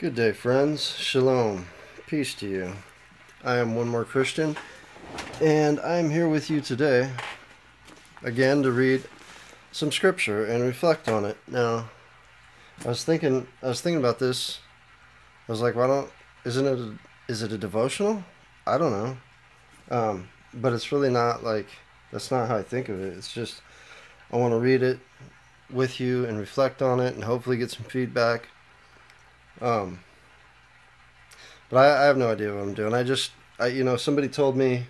Good 0.00 0.14
day, 0.14 0.32
friends. 0.32 0.96
Shalom. 0.96 1.66
Peace 2.06 2.34
to 2.36 2.48
you. 2.48 2.72
I 3.44 3.58
am 3.58 3.74
one 3.74 3.88
more 3.88 4.06
Christian, 4.06 4.56
and 5.42 5.78
I 5.78 5.98
am 5.98 6.08
here 6.08 6.26
with 6.26 6.48
you 6.48 6.62
today 6.62 7.10
again 8.22 8.62
to 8.62 8.72
read 8.72 9.04
some 9.72 9.92
scripture 9.92 10.46
and 10.46 10.64
reflect 10.64 11.06
on 11.06 11.26
it. 11.26 11.36
Now, 11.46 11.90
I 12.82 12.88
was 12.88 13.04
thinking, 13.04 13.46
I 13.62 13.68
was 13.68 13.82
thinking 13.82 14.00
about 14.00 14.18
this. 14.18 14.60
I 15.46 15.52
was 15.52 15.60
like, 15.60 15.74
why 15.74 15.86
don't? 15.86 16.10
Isn't 16.46 16.66
it? 16.66 16.78
A, 16.78 16.98
is 17.28 17.42
it 17.42 17.52
a 17.52 17.58
devotional? 17.58 18.24
I 18.66 18.78
don't 18.78 18.92
know. 18.92 19.16
Um, 19.90 20.30
but 20.54 20.72
it's 20.72 20.92
really 20.92 21.10
not 21.10 21.44
like 21.44 21.66
that's 22.10 22.30
not 22.30 22.48
how 22.48 22.56
I 22.56 22.62
think 22.62 22.88
of 22.88 22.98
it. 23.02 23.18
It's 23.18 23.30
just 23.30 23.60
I 24.32 24.38
want 24.38 24.54
to 24.54 24.58
read 24.60 24.82
it 24.82 24.98
with 25.70 26.00
you 26.00 26.24
and 26.24 26.38
reflect 26.38 26.80
on 26.80 27.00
it 27.00 27.16
and 27.16 27.24
hopefully 27.24 27.58
get 27.58 27.70
some 27.70 27.84
feedback 27.84 28.48
um, 29.60 30.00
but 31.68 31.78
I, 31.78 32.02
I 32.02 32.06
have 32.06 32.16
no 32.16 32.30
idea 32.30 32.54
what 32.54 32.62
I'm 32.62 32.74
doing. 32.74 32.94
I 32.94 33.02
just, 33.02 33.30
I, 33.58 33.66
you 33.68 33.84
know, 33.84 33.96
somebody 33.96 34.28
told 34.28 34.56
me 34.56 34.86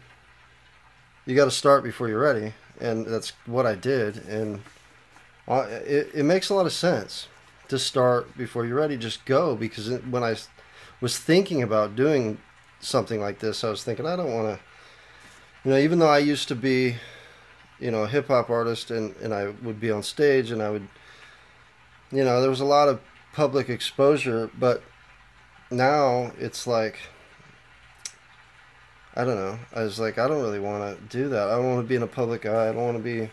you 1.26 1.36
got 1.36 1.44
to 1.44 1.50
start 1.50 1.84
before 1.84 2.08
you're 2.08 2.20
ready, 2.20 2.54
and 2.80 3.06
that's 3.06 3.32
what 3.46 3.66
I 3.66 3.74
did. 3.74 4.16
And 4.26 4.62
uh, 5.46 5.66
it, 5.68 6.10
it 6.14 6.24
makes 6.24 6.48
a 6.50 6.54
lot 6.54 6.66
of 6.66 6.72
sense 6.72 7.28
to 7.68 7.78
start 7.78 8.36
before 8.36 8.66
you're 8.66 8.76
ready. 8.76 8.96
Just 8.96 9.24
go 9.26 9.54
because 9.54 9.88
when 9.88 10.24
I 10.24 10.36
was 11.00 11.18
thinking 11.18 11.62
about 11.62 11.94
doing 11.94 12.38
something 12.80 13.20
like 13.20 13.38
this, 13.38 13.62
I 13.62 13.70
was 13.70 13.84
thinking 13.84 14.06
I 14.06 14.16
don't 14.16 14.32
want 14.32 14.58
to, 14.58 14.60
you 15.64 15.70
know, 15.72 15.78
even 15.78 15.98
though 15.98 16.08
I 16.08 16.18
used 16.18 16.48
to 16.48 16.54
be, 16.54 16.96
you 17.78 17.90
know, 17.90 18.04
a 18.04 18.08
hip 18.08 18.28
hop 18.28 18.50
artist 18.50 18.90
and 18.90 19.14
and 19.16 19.34
I 19.34 19.48
would 19.62 19.78
be 19.78 19.90
on 19.90 20.02
stage 20.02 20.50
and 20.50 20.62
I 20.62 20.70
would, 20.70 20.88
you 22.10 22.24
know, 22.24 22.40
there 22.40 22.50
was 22.50 22.60
a 22.60 22.64
lot 22.64 22.88
of 22.88 23.00
public 23.32 23.68
exposure, 23.68 24.50
but 24.58 24.82
now 25.70 26.32
it's 26.38 26.66
like 26.66 26.98
I 29.14 29.24
don't 29.24 29.36
know. 29.36 29.58
I 29.74 29.82
was 29.82 29.98
like, 29.98 30.18
I 30.18 30.28
don't 30.28 30.40
really 30.42 30.60
want 30.60 30.96
to 30.96 31.18
do 31.18 31.28
that. 31.30 31.48
I 31.48 31.56
don't 31.56 31.66
want 31.66 31.84
to 31.84 31.88
be 31.88 31.96
in 31.96 32.02
a 32.02 32.06
public 32.06 32.46
eye. 32.46 32.68
I 32.68 32.72
don't 32.72 32.84
want 32.84 32.96
to 32.96 33.02
be 33.02 33.28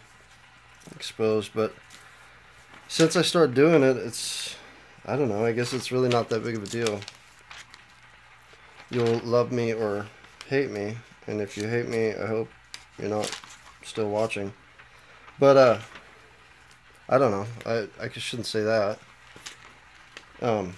exposed. 0.95 1.51
But 1.53 1.73
since 2.87 3.15
I 3.15 3.21
started 3.21 3.53
doing 3.53 3.83
it, 3.83 3.95
it's 3.97 4.55
I 5.05 5.15
don't 5.15 5.29
know. 5.29 5.45
I 5.45 5.51
guess 5.51 5.73
it's 5.73 5.91
really 5.91 6.09
not 6.09 6.29
that 6.29 6.43
big 6.43 6.55
of 6.55 6.63
a 6.63 6.67
deal. 6.67 6.99
You'll 8.89 9.19
love 9.19 9.51
me 9.51 9.73
or 9.73 10.07
hate 10.47 10.71
me, 10.71 10.97
and 11.27 11.41
if 11.41 11.57
you 11.57 11.67
hate 11.67 11.87
me, 11.87 12.13
I 12.15 12.25
hope 12.25 12.49
you're 12.97 13.09
not 13.09 13.29
still 13.83 14.09
watching. 14.09 14.53
But 15.39 15.57
uh, 15.57 15.79
I 17.07 17.17
don't 17.17 17.31
know. 17.31 17.45
I 17.65 17.87
I 18.03 18.09
shouldn't 18.09 18.47
say 18.47 18.63
that 18.63 18.99
um, 20.41 20.73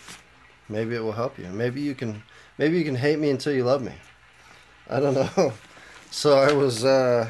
maybe 0.68 0.96
it 0.96 1.04
will 1.04 1.12
help 1.12 1.38
you. 1.38 1.48
Maybe 1.48 1.82
you 1.82 1.96
can 1.96 2.24
maybe 2.58 2.78
you 2.78 2.86
can 2.86 2.96
hate 2.96 3.20
me 3.20 3.30
until 3.30 3.54
you 3.54 3.64
love 3.64 3.82
me. 3.82 3.94
I 4.90 5.00
don't 5.00 5.14
know. 5.14 5.54
so 6.12 6.38
I 6.38 6.54
was 6.54 6.86
uh, 6.86 7.30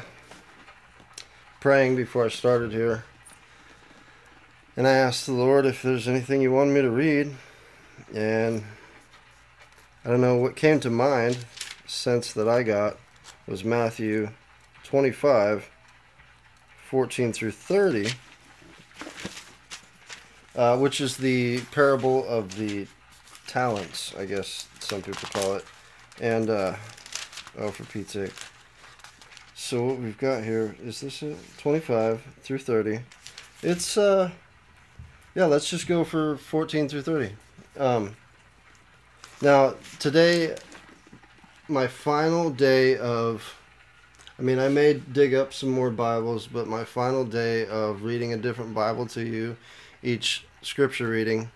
praying 1.60 1.96
before 1.96 2.24
I 2.24 2.28
started 2.28 2.72
here, 2.72 3.04
and 4.76 4.86
I 4.86 4.92
asked 4.92 5.26
the 5.26 5.32
Lord 5.32 5.66
if 5.66 5.82
there's 5.82 6.08
anything 6.08 6.40
you 6.40 6.52
wanted 6.52 6.74
me 6.74 6.82
to 6.82 6.90
read, 6.90 7.34
and 8.14 8.62
I 10.04 10.08
don't 10.08 10.20
know 10.20 10.36
what 10.36 10.56
came 10.56 10.80
to 10.80 10.90
mind. 10.90 11.44
Sense 11.86 12.32
that 12.34 12.48
I 12.48 12.62
got 12.62 12.98
was 13.48 13.64
Matthew 13.64 14.30
25, 14.84 15.68
14 16.88 17.32
through 17.32 17.50
30 17.50 18.12
uh, 20.56 20.76
which 20.78 21.00
is 21.00 21.16
the 21.16 21.60
parable 21.72 22.26
of 22.26 22.56
the 22.56 22.86
talents, 23.46 24.14
I 24.18 24.24
guess 24.24 24.68
some 24.80 25.02
people 25.02 25.28
call 25.32 25.54
it. 25.54 25.64
And, 26.20 26.50
uh, 26.50 26.76
oh, 27.58 27.70
for 27.70 27.84
Pete's 27.84 28.12
sake. 28.12 28.32
So 29.54 29.84
what 29.84 29.98
we've 29.98 30.18
got 30.18 30.42
here, 30.42 30.74
is 30.82 31.00
this 31.00 31.22
it? 31.22 31.36
25 31.58 32.22
through 32.42 32.58
30. 32.58 33.00
It's, 33.62 33.96
uh, 33.96 34.30
yeah, 35.34 35.44
let's 35.44 35.68
just 35.68 35.86
go 35.86 36.02
for 36.04 36.36
14 36.36 36.88
through 36.88 37.02
30. 37.02 37.32
Um, 37.78 38.16
now, 39.42 39.74
today, 39.98 40.56
my 41.68 41.86
final 41.86 42.50
day 42.50 42.96
of, 42.96 43.54
I 44.38 44.42
mean, 44.42 44.58
I 44.58 44.68
may 44.68 44.94
dig 44.94 45.34
up 45.34 45.52
some 45.52 45.70
more 45.70 45.90
Bibles, 45.90 46.46
but 46.46 46.66
my 46.66 46.84
final 46.84 47.24
day 47.24 47.66
of 47.66 48.02
reading 48.02 48.32
a 48.32 48.36
different 48.36 48.74
Bible 48.74 49.06
to 49.06 49.22
you 49.22 49.56
each 50.02 50.44
scripture 50.62 51.08
reading. 51.08 51.50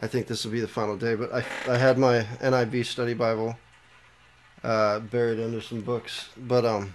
I 0.00 0.06
think 0.06 0.26
this 0.26 0.44
will 0.44 0.52
be 0.52 0.60
the 0.60 0.68
final 0.68 0.96
day, 0.96 1.14
but 1.14 1.32
I, 1.32 1.44
I 1.68 1.78
had 1.78 1.98
my 1.98 2.22
NIV 2.40 2.84
study 2.86 3.14
Bible 3.14 3.56
uh, 4.62 5.00
buried 5.00 5.40
under 5.40 5.60
some 5.60 5.80
books. 5.80 6.28
But 6.36 6.64
um, 6.64 6.94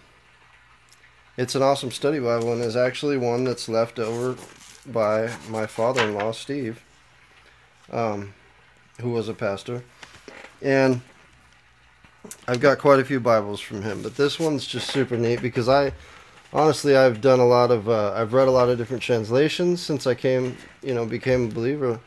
it's 1.38 1.56
an 1.56 1.62
awesome 1.62 1.92
study 1.92 2.20
Bible 2.20 2.54
and 2.54 2.62
is 2.62 2.76
actually 2.76 3.18
one 3.18 3.44
that's 3.44 3.68
left 3.70 3.98
over 3.98 4.38
by 4.86 5.32
my 5.50 5.66
father 5.66 6.04
in 6.04 6.14
law, 6.14 6.32
Steve, 6.32 6.84
um, 7.92 8.34
who 9.00 9.10
was 9.10 9.30
a 9.30 9.34
pastor. 9.34 9.84
And 10.62 11.02
I've 12.48 12.60
got 12.60 12.78
quite 12.78 13.00
a 13.00 13.06
few 13.06 13.20
Bibles 13.20 13.60
from 13.60 13.82
him, 13.82 14.04
but 14.04 14.16
this 14.16 14.40
one's 14.40 14.68
just 14.68 14.92
super 14.92 15.18
neat 15.18 15.42
because 15.42 15.68
I 15.68 15.94
honestly, 16.54 16.96
I've 16.96 17.22
done 17.22 17.40
a 17.40 17.46
lot 17.46 17.72
of, 17.72 17.90
uh, 17.90 18.14
I've 18.14 18.34
read 18.34 18.48
a 18.48 18.52
lot 18.52 18.70
of 18.70 18.78
different 18.78 19.04
translations 19.04 19.82
since 19.82 20.08
I 20.08 20.16
came, 20.16 20.58
you 20.82 20.94
know, 20.94 21.06
became 21.06 21.46
a 21.46 21.54
believer, 21.54 22.00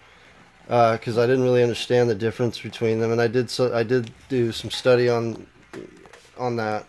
because 0.63 1.19
uh, 1.19 1.23
I 1.23 1.27
didn't 1.27 1.45
really 1.45 1.63
understand 1.63 2.09
the 2.09 2.15
difference 2.15 2.61
between 2.61 3.01
them, 3.01 3.13
and 3.13 3.21
I 3.21 3.27
did 3.27 3.51
so, 3.51 3.75
I 3.75 3.83
did 3.83 4.11
do 4.29 4.53
some 4.53 4.71
study 4.71 5.09
on, 5.09 5.47
on 6.39 6.57
that, 6.57 6.87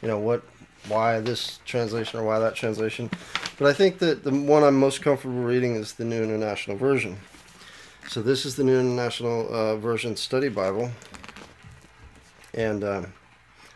you 0.00 0.08
know, 0.08 0.18
what, 0.18 0.42
why 0.88 1.20
this 1.20 1.60
translation 1.64 2.18
or 2.20 2.24
why 2.24 2.38
that 2.38 2.54
translation, 2.54 3.10
but 3.58 3.68
I 3.68 3.72
think 3.72 3.98
that 3.98 4.24
the 4.24 4.30
one 4.30 4.64
I'm 4.64 4.78
most 4.78 5.02
comfortable 5.02 5.42
reading 5.42 5.76
is 5.76 5.94
the 5.94 6.04
New 6.04 6.22
International 6.22 6.76
Version. 6.76 7.18
So 8.08 8.20
this 8.20 8.44
is 8.44 8.56
the 8.56 8.64
New 8.64 8.78
International 8.78 9.52
uh, 9.54 9.76
Version 9.76 10.16
Study 10.16 10.48
Bible, 10.48 10.90
and. 12.54 12.84
Uh, 12.84 13.02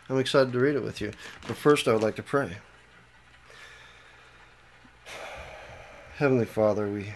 I'm 0.09 0.19
excited 0.19 0.53
to 0.53 0.59
read 0.59 0.75
it 0.75 0.83
with 0.83 1.01
you. 1.01 1.11
But 1.47 1.57
first, 1.57 1.85
I 1.85 1.91
would 1.91 2.01
like 2.01 2.15
to 2.15 2.23
pray. 2.23 2.55
Heavenly 6.17 6.45
Father, 6.45 6.87
we 6.87 7.13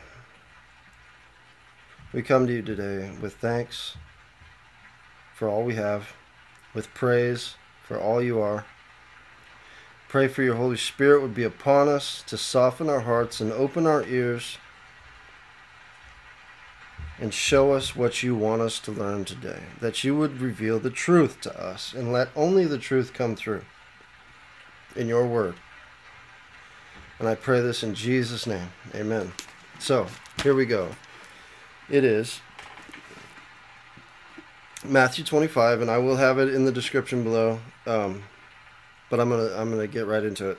we 2.14 2.22
come 2.22 2.46
to 2.46 2.54
you 2.54 2.62
today 2.62 3.10
with 3.20 3.34
thanks 3.34 3.98
for 5.34 5.48
all 5.50 5.64
we 5.64 5.74
have, 5.74 6.14
with 6.76 6.94
praise 6.94 7.56
for 7.84 8.00
all 8.00 8.22
you 8.22 8.40
are. 8.40 8.68
Pray 10.08 10.28
for 10.28 10.44
your 10.44 10.54
Holy 10.54 10.78
Spirit 10.78 11.24
would 11.24 11.34
be 11.34 11.44
upon 11.44 11.88
us 11.88 12.24
to 12.28 12.38
soften 12.38 12.90
our 12.90 13.00
hearts 13.00 13.42
and 13.42 13.52
open 13.52 13.88
our 13.88 14.04
ears 14.04 14.60
and 17.20 17.34
show 17.34 17.72
us 17.74 17.96
what 17.96 18.22
you 18.22 18.36
want 18.36 18.62
us 18.62 18.78
to 18.82 18.92
learn 18.92 19.26
today. 19.26 19.62
That 19.80 20.04
you 20.04 20.16
would 20.16 20.40
reveal 20.40 20.78
the 20.78 20.92
truth 20.92 21.42
to 21.42 21.60
us 21.60 21.92
and 21.92 22.14
let 22.14 22.30
only 22.36 22.66
the 22.66 22.78
truth 22.78 23.14
come 23.14 23.36
through 23.36 23.64
in 24.96 25.08
your 25.08 25.26
word. 25.26 25.56
And 27.22 27.30
I 27.30 27.36
pray 27.36 27.62
this 27.62 27.84
in 27.84 27.94
Jesus' 27.94 28.48
name. 28.48 28.70
Amen. 28.96 29.32
So, 29.78 30.08
here 30.42 30.56
we 30.56 30.66
go. 30.66 30.90
It 31.88 32.04
is 32.04 32.42
Matthew 34.84 35.24
25, 35.24 35.82
and 35.82 35.92
I 35.92 36.00
will 36.00 36.16
have 36.16 36.40
it 36.40 36.52
in 36.52 36.66
the 36.66 36.72
description 36.72 37.24
below. 37.24 37.60
Um, 37.86 38.24
but 39.12 39.20
I'm 39.20 39.30
gonna 39.30 39.54
I'm 39.56 39.70
gonna 39.70 39.86
get 39.86 40.08
right 40.08 40.24
into 40.24 40.50
it. 40.50 40.58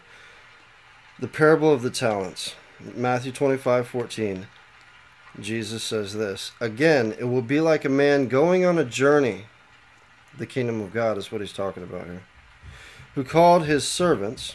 The 1.19 1.27
parable 1.27 1.73
of 1.73 1.83
the 1.83 1.91
talents, 1.91 2.55
Matthew 2.95 3.33
25, 3.33 3.89
14. 3.89 4.47
Jesus 5.41 5.83
says 5.83 6.15
this 6.15 6.53
again. 6.61 7.13
It 7.19 7.25
will 7.25 7.43
be 7.43 7.61
like 7.61 7.85
a 7.85 7.89
man 7.89 8.29
going 8.29 8.65
on 8.65 8.79
a 8.79 8.85
journey. 8.85 9.47
The 10.39 10.47
kingdom 10.47 10.81
of 10.81 10.93
God 10.93 11.19
is 11.19 11.33
what 11.33 11.41
he's 11.41 11.53
talking 11.53 11.83
about 11.83 12.07
here. 12.07 12.23
Who 13.17 13.25
called 13.25 13.65
his 13.65 13.83
servants 13.83 14.55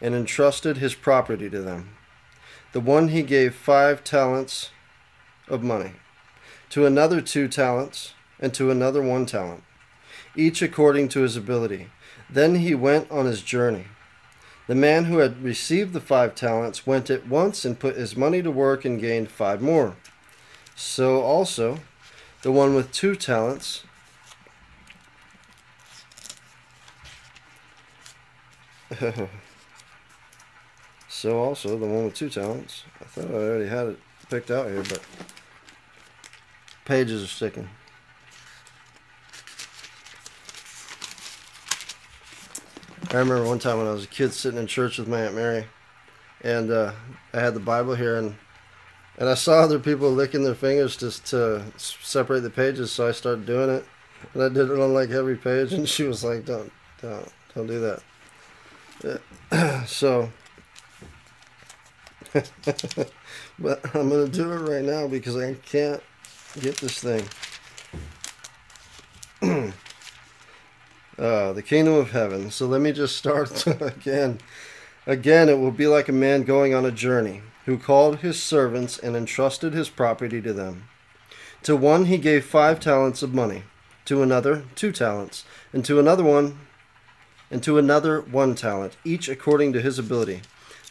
and 0.00 0.14
entrusted 0.14 0.76
his 0.76 0.94
property 0.94 1.50
to 1.50 1.60
them. 1.60 1.90
The 2.72 2.80
one 2.80 3.08
he 3.08 3.22
gave 3.22 3.54
five 3.54 4.04
talents 4.04 4.70
of 5.48 5.62
money, 5.62 5.92
to 6.70 6.86
another 6.86 7.20
two 7.20 7.48
talents, 7.48 8.14
and 8.38 8.52
to 8.54 8.70
another 8.70 9.02
one 9.02 9.26
talent, 9.26 9.64
each 10.36 10.62
according 10.62 11.08
to 11.08 11.22
his 11.22 11.36
ability. 11.36 11.88
Then 12.30 12.56
he 12.56 12.74
went 12.74 13.10
on 13.10 13.26
his 13.26 13.42
journey. 13.42 13.86
The 14.66 14.74
man 14.74 15.06
who 15.06 15.18
had 15.18 15.42
received 15.42 15.94
the 15.94 16.00
five 16.00 16.34
talents 16.34 16.86
went 16.86 17.08
at 17.08 17.26
once 17.26 17.64
and 17.64 17.78
put 17.78 17.96
his 17.96 18.16
money 18.16 18.42
to 18.42 18.50
work 18.50 18.84
and 18.84 19.00
gained 19.00 19.30
five 19.30 19.62
more. 19.62 19.96
So 20.76 21.22
also, 21.22 21.78
the 22.42 22.52
one 22.52 22.74
with 22.74 22.92
two 22.92 23.16
talents 23.16 23.84
So 31.18 31.36
also 31.42 31.76
the 31.76 31.84
one 31.84 32.04
with 32.04 32.14
two 32.14 32.30
talents. 32.30 32.84
I 33.00 33.04
thought 33.06 33.28
I 33.32 33.34
already 33.34 33.68
had 33.68 33.88
it 33.88 33.98
picked 34.30 34.52
out 34.52 34.68
here, 34.68 34.84
but 34.84 35.02
pages 36.84 37.24
are 37.24 37.26
sticking. 37.26 37.68
I 43.10 43.16
remember 43.16 43.48
one 43.48 43.58
time 43.58 43.78
when 43.78 43.88
I 43.88 43.90
was 43.90 44.04
a 44.04 44.06
kid 44.06 44.32
sitting 44.32 44.60
in 44.60 44.68
church 44.68 44.98
with 44.98 45.08
my 45.08 45.22
Aunt 45.22 45.34
Mary, 45.34 45.66
and 46.42 46.70
uh, 46.70 46.92
I 47.34 47.40
had 47.40 47.54
the 47.54 47.58
Bible 47.58 47.96
here, 47.96 48.16
and 48.16 48.36
and 49.18 49.28
I 49.28 49.34
saw 49.34 49.54
other 49.54 49.80
people 49.80 50.12
licking 50.12 50.44
their 50.44 50.54
fingers 50.54 50.96
just 50.96 51.26
to 51.26 51.64
separate 51.78 52.44
the 52.44 52.50
pages, 52.50 52.92
so 52.92 53.08
I 53.08 53.10
started 53.10 53.44
doing 53.44 53.70
it, 53.70 53.84
and 54.34 54.42
I 54.44 54.50
did 54.50 54.70
it 54.70 54.78
on 54.78 54.94
like 54.94 55.10
every 55.10 55.36
page, 55.36 55.72
and 55.72 55.88
she 55.88 56.04
was 56.04 56.22
like, 56.22 56.44
"Don't, 56.44 56.70
don't, 57.02 57.28
don't 57.56 57.66
do 57.66 57.98
that." 59.02 59.84
so, 59.88 60.30
but 63.58 63.94
I'm 63.94 64.10
gonna 64.10 64.28
do 64.28 64.52
it 64.52 64.68
right 64.68 64.84
now 64.84 65.06
because 65.08 65.36
I 65.36 65.54
can't 65.54 66.02
get 66.60 66.76
this 66.78 66.98
thing. 66.98 67.24
uh, 71.18 71.52
the 71.52 71.62
kingdom 71.62 71.94
of 71.94 72.10
heaven. 72.10 72.50
So 72.50 72.66
let 72.66 72.80
me 72.80 72.92
just 72.92 73.16
start 73.16 73.66
again. 73.80 74.38
Again, 75.06 75.48
it 75.48 75.58
will 75.58 75.70
be 75.70 75.86
like 75.86 76.08
a 76.08 76.12
man 76.12 76.42
going 76.42 76.74
on 76.74 76.84
a 76.84 76.90
journey, 76.90 77.40
who 77.64 77.78
called 77.78 78.18
his 78.18 78.42
servants 78.42 78.98
and 78.98 79.16
entrusted 79.16 79.72
his 79.72 79.88
property 79.88 80.42
to 80.42 80.52
them. 80.52 80.88
To 81.62 81.76
one 81.76 82.04
he 82.06 82.18
gave 82.18 82.44
five 82.44 82.78
talents 82.78 83.22
of 83.22 83.34
money, 83.34 83.62
to 84.04 84.22
another 84.22 84.64
two 84.74 84.92
talents, 84.92 85.44
and 85.72 85.84
to 85.84 85.98
another 85.98 86.24
one, 86.24 86.58
and 87.50 87.62
to 87.62 87.78
another 87.78 88.20
one 88.20 88.54
talent, 88.54 88.96
each 89.04 89.28
according 89.28 89.72
to 89.72 89.80
his 89.80 89.98
ability. 89.98 90.42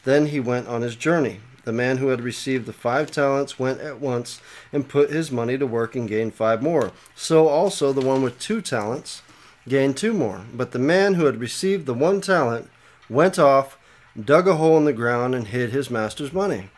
Then 0.07 0.27
he 0.27 0.39
went 0.39 0.69
on 0.69 0.83
his 0.83 0.95
journey. 0.95 1.41
The 1.65 1.73
man 1.73 1.97
who 1.97 2.07
had 2.07 2.21
received 2.21 2.65
the 2.65 2.71
five 2.71 3.11
talents 3.11 3.59
went 3.59 3.81
at 3.81 3.99
once 3.99 4.39
and 4.71 4.87
put 4.87 5.09
his 5.09 5.33
money 5.33 5.57
to 5.57 5.67
work 5.67 5.97
and 5.97 6.07
gained 6.07 6.33
five 6.33 6.63
more. 6.63 6.93
So 7.13 7.49
also 7.49 7.91
the 7.91 7.99
one 7.99 8.21
with 8.21 8.39
two 8.39 8.61
talents 8.61 9.21
gained 9.67 9.97
two 9.97 10.13
more. 10.13 10.45
But 10.53 10.71
the 10.71 10.79
man 10.79 11.15
who 11.15 11.25
had 11.25 11.41
received 11.41 11.85
the 11.85 11.93
one 11.93 12.21
talent 12.21 12.69
went 13.09 13.37
off, 13.37 13.77
dug 14.17 14.47
a 14.47 14.55
hole 14.55 14.77
in 14.77 14.85
the 14.85 14.93
ground, 14.93 15.35
and 15.35 15.49
hid 15.49 15.71
his 15.71 15.91
master's 15.91 16.31
money. 16.31 16.69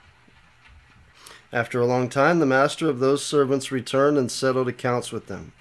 After 1.54 1.80
a 1.80 1.86
long 1.86 2.10
time, 2.10 2.40
the 2.40 2.48
master 2.48 2.90
of 2.90 2.98
those 2.98 3.24
servants 3.24 3.72
returned 3.72 4.18
and 4.18 4.32
settled 4.32 4.68
accounts 4.68 5.12
with 5.12 5.28
them. 5.28 5.52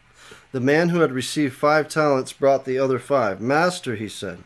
The 0.53 0.61
man 0.61 0.89
who 0.89 1.01
had 1.01 1.13
received 1.13 1.55
five 1.55 1.87
talents 1.91 2.33
brought 2.33 2.65
the 2.65 2.79
other 2.79 2.99
five. 2.99 3.43
Master, 3.43 3.95
he 3.95 4.09
said, 4.09 4.39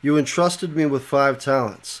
you 0.00 0.16
entrusted 0.16 0.74
me 0.74 0.86
with 0.86 1.04
five 1.04 1.38
talents. 1.38 2.00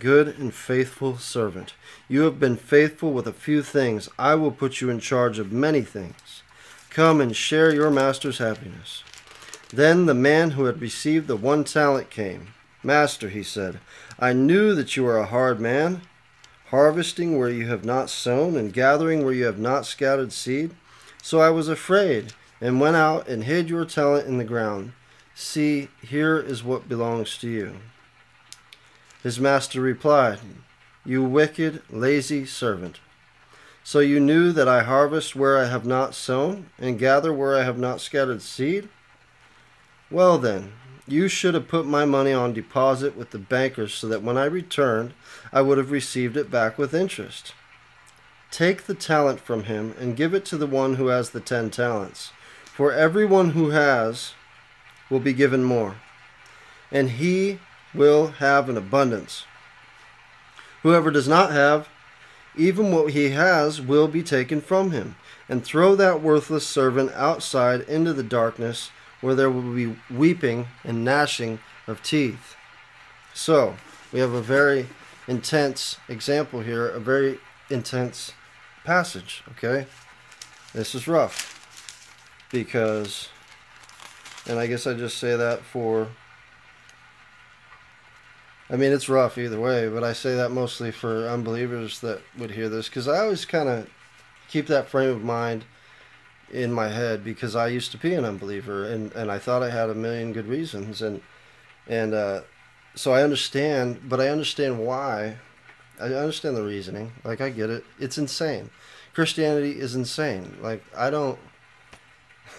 good 0.00 0.26
and 0.38 0.52
faithful 0.52 1.18
servant. 1.18 1.74
You 2.08 2.22
have 2.22 2.40
been 2.40 2.56
faithful 2.56 3.12
with 3.12 3.28
a 3.28 3.32
few 3.32 3.62
things. 3.62 4.08
I 4.18 4.34
will 4.34 4.50
put 4.50 4.80
you 4.80 4.90
in 4.90 4.98
charge 4.98 5.38
of 5.38 5.52
many 5.52 5.82
things. 5.82 6.42
Come 6.88 7.20
and 7.20 7.36
share 7.36 7.72
your 7.72 7.90
master's 7.90 8.38
happiness. 8.38 9.04
Then 9.68 10.06
the 10.06 10.14
man 10.14 10.52
who 10.52 10.64
had 10.64 10.80
received 10.80 11.28
the 11.28 11.36
one 11.36 11.62
talent 11.62 12.10
came. 12.10 12.48
Master, 12.82 13.28
he 13.28 13.42
said, 13.42 13.78
I 14.18 14.32
knew 14.32 14.74
that 14.74 14.96
you 14.96 15.06
are 15.06 15.18
a 15.18 15.26
hard 15.26 15.60
man, 15.60 16.00
harvesting 16.70 17.38
where 17.38 17.50
you 17.50 17.68
have 17.68 17.84
not 17.84 18.10
sown, 18.10 18.56
and 18.56 18.72
gathering 18.72 19.22
where 19.22 19.34
you 19.34 19.44
have 19.44 19.58
not 19.58 19.86
scattered 19.86 20.32
seed. 20.32 20.74
So 21.22 21.40
I 21.40 21.50
was 21.50 21.68
afraid, 21.68 22.32
and 22.60 22.80
went 22.80 22.96
out 22.96 23.28
and 23.28 23.44
hid 23.44 23.68
your 23.68 23.84
talent 23.84 24.26
in 24.26 24.38
the 24.38 24.44
ground. 24.44 24.92
See, 25.34 25.88
here 26.02 26.38
is 26.38 26.64
what 26.64 26.88
belongs 26.88 27.38
to 27.38 27.48
you. 27.48 27.76
His 29.22 29.38
master 29.38 29.80
replied, 29.80 30.38
You 31.04 31.22
wicked, 31.22 31.82
lazy 31.90 32.46
servant. 32.46 33.00
So 33.82 34.00
you 34.00 34.20
knew 34.20 34.52
that 34.52 34.68
I 34.68 34.82
harvest 34.82 35.34
where 35.34 35.58
I 35.58 35.66
have 35.66 35.84
not 35.84 36.14
sown, 36.14 36.70
and 36.78 36.98
gather 36.98 37.32
where 37.32 37.56
I 37.56 37.62
have 37.62 37.78
not 37.78 38.00
scattered 38.00 38.42
seed? 38.42 38.88
Well 40.10 40.38
then, 40.38 40.72
you 41.06 41.28
should 41.28 41.54
have 41.54 41.68
put 41.68 41.86
my 41.86 42.04
money 42.04 42.32
on 42.32 42.52
deposit 42.52 43.16
with 43.16 43.30
the 43.30 43.38
bankers 43.38 43.94
so 43.94 44.06
that 44.08 44.22
when 44.22 44.38
I 44.38 44.44
returned, 44.44 45.12
I 45.52 45.60
would 45.60 45.78
have 45.78 45.90
received 45.90 46.36
it 46.36 46.50
back 46.50 46.78
with 46.78 46.94
interest. 46.94 47.52
Take 48.50 48.84
the 48.84 48.94
talent 48.94 49.40
from 49.40 49.64
him 49.64 49.94
and 49.98 50.16
give 50.16 50.34
it 50.34 50.44
to 50.46 50.56
the 50.56 50.66
one 50.66 50.94
who 50.94 51.08
has 51.08 51.30
the 51.30 51.40
ten 51.40 51.70
talents. 51.70 52.32
For 52.64 52.92
everyone 52.92 53.50
who 53.50 53.70
has 53.70 54.34
will 55.08 55.20
be 55.20 55.32
given 55.32 55.64
more, 55.64 55.96
and 56.90 57.10
he 57.10 57.58
will 57.94 58.28
have 58.28 58.68
an 58.68 58.76
abundance. 58.76 59.44
Whoever 60.82 61.10
does 61.10 61.28
not 61.28 61.52
have, 61.52 61.88
even 62.56 62.92
what 62.92 63.12
he 63.12 63.30
has 63.30 63.80
will 63.80 64.08
be 64.08 64.22
taken 64.22 64.60
from 64.60 64.90
him. 64.90 65.16
And 65.48 65.64
throw 65.64 65.96
that 65.96 66.22
worthless 66.22 66.66
servant 66.66 67.12
outside 67.12 67.80
into 67.82 68.12
the 68.12 68.22
darkness 68.22 68.90
where 69.20 69.34
there 69.34 69.50
will 69.50 69.74
be 69.74 69.96
weeping 70.10 70.68
and 70.84 71.04
gnashing 71.04 71.58
of 71.86 72.02
teeth. 72.02 72.54
So, 73.34 73.76
we 74.12 74.20
have 74.20 74.32
a 74.32 74.42
very 74.42 74.86
intense 75.28 75.98
example 76.08 76.60
here, 76.60 76.86
a 76.88 77.00
very 77.00 77.38
intense 77.68 78.32
passage, 78.84 79.42
okay? 79.50 79.86
This 80.72 80.94
is 80.94 81.06
rough 81.06 81.56
because, 82.50 83.28
and 84.46 84.58
I 84.58 84.66
guess 84.66 84.86
I 84.86 84.94
just 84.94 85.18
say 85.18 85.36
that 85.36 85.62
for, 85.62 86.08
I 88.72 88.76
mean, 88.76 88.92
it's 88.92 89.08
rough 89.08 89.36
either 89.36 89.58
way, 89.58 89.88
but 89.88 90.04
I 90.04 90.12
say 90.12 90.36
that 90.36 90.50
mostly 90.50 90.92
for 90.92 91.28
unbelievers 91.28 92.00
that 92.00 92.20
would 92.38 92.52
hear 92.52 92.68
this 92.68 92.88
because 92.88 93.08
I 93.08 93.18
always 93.18 93.44
kind 93.44 93.68
of 93.68 93.90
keep 94.48 94.68
that 94.68 94.88
frame 94.88 95.10
of 95.10 95.22
mind 95.22 95.64
in 96.52 96.72
my 96.72 96.88
head 96.88 97.24
because 97.24 97.56
I 97.56 97.66
used 97.66 97.90
to 97.92 97.98
be 97.98 98.14
an 98.14 98.24
unbeliever 98.24 98.84
and, 98.84 99.12
and 99.12 99.30
I 99.30 99.38
thought 99.38 99.62
I 99.62 99.70
had 99.70 99.90
a 99.90 99.94
million 99.94 100.32
good 100.32 100.46
reasons 100.46 101.02
and 101.02 101.20
and 101.88 102.14
uh, 102.14 102.42
so 102.94 103.12
I 103.12 103.22
understand, 103.22 104.08
but 104.08 104.20
I 104.20 104.28
understand 104.28 104.78
why. 104.78 105.38
I 106.00 106.06
understand 106.06 106.56
the 106.56 106.62
reasoning. 106.62 107.12
Like 107.24 107.40
I 107.40 107.50
get 107.50 107.70
it. 107.70 107.84
It's 107.98 108.18
insane. 108.18 108.70
Christianity 109.12 109.72
is 109.72 109.96
insane. 109.96 110.56
Like 110.62 110.84
I 110.96 111.10
don't. 111.10 111.38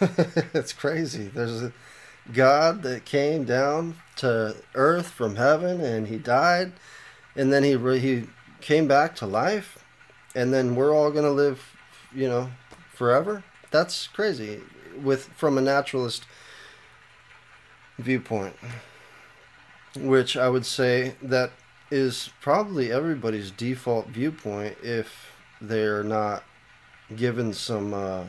it's 0.53 0.73
crazy. 0.73 1.27
There's 1.27 1.63
a 1.63 1.71
God 2.33 2.83
that 2.83 3.05
came 3.05 3.45
down 3.45 3.95
to 4.21 4.55
earth 4.75 5.07
from 5.07 5.35
heaven 5.35 5.81
and 5.81 6.07
he 6.07 6.17
died, 6.17 6.73
and 7.35 7.51
then 7.51 7.63
he 7.63 7.75
re- 7.75 7.99
he 7.99 8.25
came 8.61 8.87
back 8.87 9.15
to 9.17 9.25
life, 9.25 9.83
and 10.35 10.53
then 10.53 10.75
we're 10.75 10.93
all 10.93 11.11
gonna 11.11 11.31
live, 11.31 11.75
you 12.13 12.27
know, 12.27 12.49
forever? 12.93 13.43
That's 13.71 14.07
crazy 14.07 14.61
with 15.01 15.25
from 15.37 15.57
a 15.57 15.61
naturalist 15.61 16.25
viewpoint 17.97 18.55
which 19.99 20.35
i 20.35 20.49
would 20.49 20.65
say 20.65 21.15
that 21.21 21.51
is 21.91 22.29
probably 22.41 22.91
everybody's 22.91 23.51
default 23.51 24.07
viewpoint 24.07 24.75
if 24.81 25.33
they're 25.61 26.03
not 26.03 26.43
given 27.15 27.53
some 27.53 27.93
uh, 27.93 28.23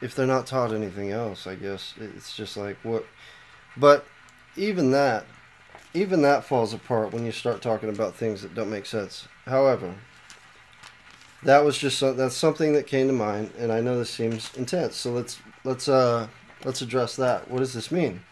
if 0.00 0.14
they're 0.14 0.26
not 0.26 0.46
taught 0.46 0.72
anything 0.72 1.10
else 1.10 1.46
i 1.46 1.54
guess 1.54 1.94
it's 2.00 2.36
just 2.36 2.56
like 2.56 2.76
what 2.82 3.04
but 3.76 4.04
even 4.56 4.90
that 4.90 5.24
even 5.94 6.22
that 6.22 6.44
falls 6.44 6.74
apart 6.74 7.12
when 7.12 7.24
you 7.24 7.32
start 7.32 7.62
talking 7.62 7.88
about 7.88 8.14
things 8.14 8.42
that 8.42 8.54
don't 8.54 8.70
make 8.70 8.86
sense 8.86 9.26
however 9.46 9.94
that 11.42 11.64
was 11.64 11.78
just 11.78 12.00
that's 12.00 12.36
something 12.36 12.72
that 12.72 12.86
came 12.86 13.06
to 13.06 13.12
mind, 13.12 13.52
and 13.58 13.70
I 13.72 13.80
know 13.80 13.98
this 13.98 14.10
seems 14.10 14.54
intense. 14.56 14.96
So 14.96 15.12
let's 15.12 15.38
let's 15.64 15.88
uh 15.88 16.28
let's 16.64 16.82
address 16.82 17.16
that. 17.16 17.50
What 17.50 17.58
does 17.58 17.74
this 17.74 17.92
mean? 17.92 18.22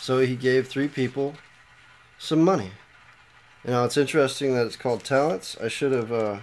So 0.00 0.18
he 0.18 0.36
gave 0.36 0.68
three 0.68 0.88
people 0.88 1.34
some 2.18 2.42
money. 2.42 2.70
You 3.64 3.72
know, 3.72 3.84
it's 3.84 3.96
interesting 3.96 4.54
that 4.54 4.66
it's 4.66 4.76
called 4.76 5.04
talents. 5.04 5.56
I 5.62 5.68
should 5.68 5.92
have 5.92 6.10
uh, 6.10 6.38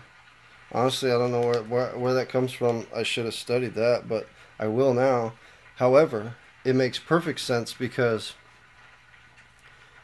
honestly, 0.71 1.11
I 1.11 1.17
don't 1.17 1.31
know 1.31 1.41
where, 1.41 1.63
where 1.63 1.97
where 1.97 2.13
that 2.13 2.29
comes 2.29 2.51
from. 2.51 2.85
I 2.95 3.03
should 3.03 3.25
have 3.25 3.33
studied 3.33 3.73
that, 3.75 4.07
but 4.07 4.27
I 4.59 4.67
will 4.67 4.93
now. 4.93 5.33
However, 5.77 6.35
it 6.63 6.75
makes 6.75 6.99
perfect 6.99 7.39
sense 7.39 7.73
because 7.73 8.33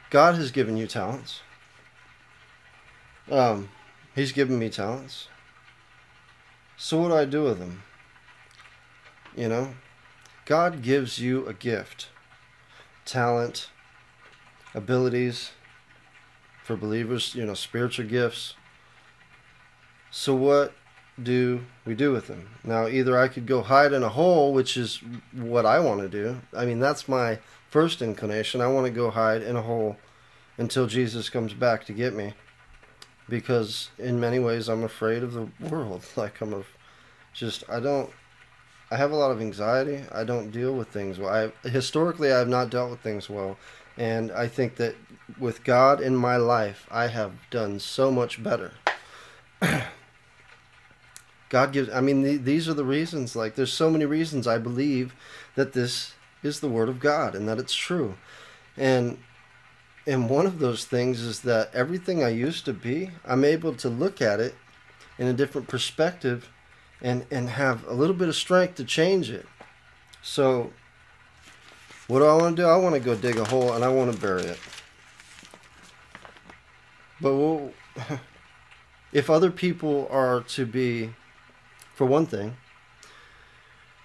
God 0.09 0.35
has 0.35 0.51
given 0.51 0.77
you 0.77 0.87
talents. 0.87 1.41
Um, 3.29 3.69
he's 4.13 4.31
given 4.31 4.59
me 4.59 4.69
talents. 4.69 5.27
So 6.77 6.99
what 6.99 7.09
do 7.09 7.15
I 7.15 7.25
do 7.25 7.43
with 7.43 7.59
them? 7.59 7.83
You 9.35 9.47
know, 9.47 9.75
God 10.45 10.81
gives 10.81 11.19
you 11.19 11.45
a 11.47 11.53
gift, 11.53 12.09
talent, 13.05 13.69
abilities 14.73 15.51
for 16.63 16.75
believers, 16.75 17.35
you 17.35 17.45
know, 17.45 17.53
spiritual 17.53 18.05
gifts. 18.05 18.55
So, 20.09 20.35
what 20.35 20.73
do 21.21 21.63
we 21.85 21.95
do 21.95 22.11
with 22.11 22.27
them? 22.27 22.49
Now, 22.63 22.87
either 22.87 23.17
I 23.17 23.27
could 23.27 23.45
go 23.45 23.61
hide 23.61 23.93
in 23.93 24.03
a 24.03 24.09
hole, 24.09 24.53
which 24.53 24.77
is 24.77 25.01
what 25.33 25.65
I 25.65 25.79
want 25.79 26.01
to 26.01 26.09
do. 26.09 26.41
I 26.55 26.65
mean, 26.65 26.79
that's 26.79 27.07
my 27.07 27.39
first 27.69 28.01
inclination. 28.01 28.61
I 28.61 28.67
want 28.67 28.85
to 28.85 28.91
go 28.91 29.09
hide 29.09 29.41
in 29.41 29.55
a 29.55 29.61
hole 29.61 29.97
until 30.57 30.87
Jesus 30.87 31.29
comes 31.29 31.53
back 31.53 31.85
to 31.85 31.93
get 31.93 32.13
me. 32.13 32.33
Because 33.29 33.89
in 33.97 34.19
many 34.19 34.39
ways, 34.39 34.67
I'm 34.67 34.83
afraid 34.83 35.23
of 35.23 35.33
the 35.33 35.47
world. 35.59 36.03
Like, 36.15 36.41
I'm 36.41 36.53
a, 36.53 36.63
just, 37.33 37.63
I 37.69 37.79
don't, 37.79 38.09
I 38.89 38.97
have 38.97 39.11
a 39.11 39.15
lot 39.15 39.31
of 39.31 39.41
anxiety. 39.41 40.03
I 40.11 40.23
don't 40.23 40.51
deal 40.51 40.75
with 40.75 40.89
things 40.89 41.17
well. 41.17 41.51
I, 41.63 41.67
historically, 41.67 42.31
I 42.31 42.39
have 42.39 42.49
not 42.49 42.69
dealt 42.69 42.91
with 42.91 42.99
things 42.99 43.29
well. 43.29 43.57
And 43.97 44.31
I 44.31 44.47
think 44.47 44.75
that 44.77 44.95
with 45.39 45.63
God 45.63 46.01
in 46.01 46.15
my 46.15 46.37
life, 46.37 46.87
I 46.91 47.07
have 47.07 47.33
done 47.49 47.79
so 47.79 48.11
much 48.11 48.41
better. 48.43 48.73
God 51.51 51.73
gives, 51.73 51.89
I 51.89 51.99
mean, 51.99 52.21
the, 52.21 52.37
these 52.37 52.69
are 52.69 52.73
the 52.73 52.85
reasons. 52.85 53.35
Like, 53.35 53.55
there's 53.55 53.73
so 53.73 53.89
many 53.89 54.05
reasons 54.05 54.47
I 54.47 54.57
believe 54.57 55.13
that 55.55 55.73
this 55.73 56.13
is 56.43 56.61
the 56.61 56.69
Word 56.69 56.87
of 56.87 57.01
God 57.01 57.35
and 57.35 57.45
that 57.49 57.59
it's 57.59 57.75
true. 57.75 58.15
And 58.77 59.17
and 60.07 60.29
one 60.29 60.47
of 60.47 60.59
those 60.59 60.85
things 60.85 61.21
is 61.21 61.41
that 61.41 61.69
everything 61.75 62.23
I 62.23 62.29
used 62.29 62.65
to 62.65 62.73
be, 62.73 63.11
I'm 63.23 63.43
able 63.43 63.75
to 63.75 63.89
look 63.89 64.19
at 64.19 64.39
it 64.39 64.55
in 65.19 65.27
a 65.27 65.33
different 65.33 65.67
perspective 65.67 66.49
and, 67.03 67.25
and 67.29 67.49
have 67.49 67.85
a 67.87 67.93
little 67.93 68.15
bit 68.15 68.27
of 68.27 68.35
strength 68.35 68.75
to 68.75 68.83
change 68.83 69.29
it. 69.29 69.45
So, 70.23 70.73
what 72.07 72.19
do 72.19 72.25
I 72.25 72.33
want 72.33 72.55
to 72.55 72.63
do? 72.63 72.67
I 72.67 72.77
want 72.77 72.95
to 72.95 72.99
go 72.99 73.13
dig 73.13 73.37
a 73.37 73.45
hole 73.45 73.73
and 73.73 73.83
I 73.83 73.89
want 73.89 74.11
to 74.11 74.19
bury 74.19 74.43
it. 74.43 74.59
But 77.19 77.35
we'll, 77.35 77.73
if 79.13 79.29
other 79.29 79.51
people 79.51 80.07
are 80.09 80.41
to 80.41 80.65
be 80.65 81.11
for 82.01 82.07
one 82.07 82.25
thing, 82.25 82.57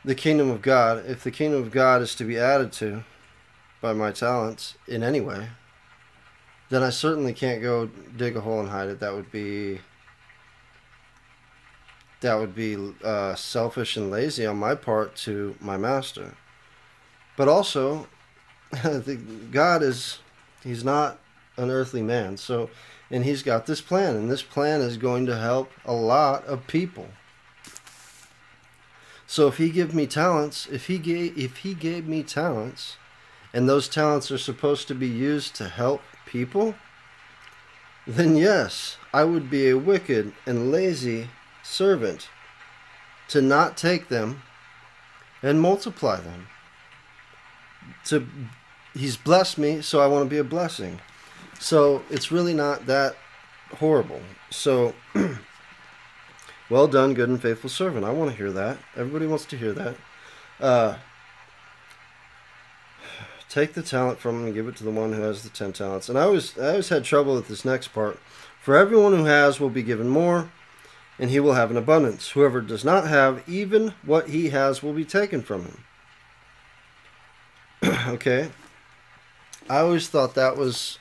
the 0.05 0.15
kingdom 0.15 0.51
of 0.51 0.61
God, 0.61 1.07
if 1.07 1.25
the 1.25 1.31
kingdom 1.31 1.63
of 1.63 1.71
God 1.71 2.03
is 2.03 2.15
to 2.17 2.25
be 2.25 2.37
added 2.37 2.71
to 2.73 3.05
by 3.81 3.95
my 3.95 4.13
talents 4.13 4.77
in 4.87 5.03
any 5.03 5.19
way, 5.19 5.49
then 6.69 6.83
I 6.83 6.91
certainly 6.91 7.33
can't 7.33 7.63
go 7.63 7.87
dig 7.87 8.37
a 8.37 8.43
hole 8.43 8.61
and 8.61 8.69
hide 8.69 8.91
it. 8.91 9.01
That 9.01 9.15
would 9.15 9.33
be 9.33 9.81
that 12.21 12.35
would 12.35 12.55
be 12.55 12.77
uh, 13.03 13.35
selfish 13.35 13.97
and 13.97 14.11
lazy 14.11 14.45
on 14.45 14.59
my 14.59 14.75
part 14.75 15.17
to 15.25 15.57
my 15.59 15.79
master. 15.79 16.35
But 17.35 17.49
also, 17.49 18.09
God 19.51 19.83
is 19.83 20.19
he's 20.63 20.85
not 20.85 21.19
an 21.57 21.71
earthly 21.71 22.03
man, 22.03 22.37
so 22.37 22.69
and 23.11 23.25
he's 23.25 23.43
got 23.43 23.65
this 23.65 23.81
plan, 23.81 24.17
and 24.17 24.31
this 24.31 24.43
plan 24.43 24.83
is 24.83 24.99
going 24.99 25.25
to 25.25 25.39
help 25.39 25.73
a 25.87 25.95
lot 25.95 26.45
of 26.45 26.67
people. 26.67 27.09
So 29.27 29.49
if 29.49 29.57
he 29.57 29.71
give 29.71 29.95
me 29.95 30.07
talents, 30.07 30.69
if 30.71 30.87
he 30.87 30.99
gave 30.99 31.37
if 31.37 31.59
he 31.59 31.75
gave 31.75 32.07
me 32.07 32.23
talents, 32.23 32.97
and 33.53 33.69
those 33.69 33.89
talents 33.89 34.31
are 34.31 34.39
supposed 34.39 34.87
to 34.89 34.95
be 34.95 35.09
used 35.09 35.55
to 35.57 35.69
help 35.69 36.03
people, 36.27 36.75
then 38.07 38.37
yes, 38.37 38.99
I 39.13 39.25
would 39.25 39.51
be 39.51 39.69
a 39.69 39.79
wicked 39.79 40.33
and 40.47 40.71
lazy 40.71 41.29
servant 41.63 42.29
to 43.29 43.43
not 43.43 43.77
take 43.77 44.09
them 44.09 44.43
and 45.43 45.61
multiply 45.61 46.21
them. 46.21 46.47
To 48.07 48.27
he's 48.95 49.17
blessed 49.17 49.59
me, 49.59 49.81
so 49.81 50.01
I 50.01 50.07
want 50.07 50.25
to 50.25 50.31
be 50.31 50.39
a 50.39 50.45
blessing. 50.45 51.01
So 51.59 52.03
it's 52.11 52.31
really 52.31 52.55
not 52.55 52.87
that 52.87 53.17
horrible. 53.73 54.21
So 54.51 54.95
Well 56.69 56.89
done, 56.89 57.15
good 57.15 57.29
and 57.29 57.41
faithful 57.41 57.71
servant. 57.71 58.05
I 58.05 58.11
want 58.11 58.31
to 58.31 58.37
hear 58.37 58.51
that. 58.53 58.79
Everybody 58.97 59.27
wants 59.27 59.45
to 59.47 59.57
hear 59.57 59.73
that. 59.73 59.97
Uh, 60.59 60.97
take 63.49 63.75
the 63.75 63.83
talent 63.83 64.19
from 64.19 64.41
him 64.41 64.47
and 64.47 64.55
give 64.55 64.67
it 64.67 64.77
to 64.77 64.85
the 64.85 64.91
one 64.91 65.13
who 65.13 65.23
has 65.23 65.43
the 65.43 65.49
ten 65.49 65.73
talents. 65.73 66.09
And 66.09 66.19
I 66.19 66.23
always, 66.23 66.59
I 66.59 66.71
always 66.71 66.89
had 66.89 67.05
trouble 67.05 67.35
with 67.35 67.49
this 67.49 67.65
next 67.65 67.89
part. 67.89 68.19
For 68.61 68.77
everyone 68.77 69.13
who 69.13 69.27
has 69.27 69.61
will 69.61 69.71
be 69.71 69.85
given 69.85 70.09
more, 70.09 70.51
and 71.19 71.31
he 71.31 71.39
will 71.39 71.55
have 71.55 71.71
an 71.71 71.77
abundance. 71.77 72.31
Whoever 72.31 72.61
does 72.61 72.85
not 72.85 73.07
have, 73.07 73.49
even 73.49 73.95
what 74.05 74.29
he 74.31 74.49
has 74.51 74.83
will 74.83 74.93
be 74.93 75.05
taken 75.05 75.43
from 75.43 75.67
him. 75.67 75.85
okay? 78.09 78.51
I 79.69 79.79
always 79.79 80.09
thought 80.09 80.35
that 80.35 80.57
was 80.57 80.99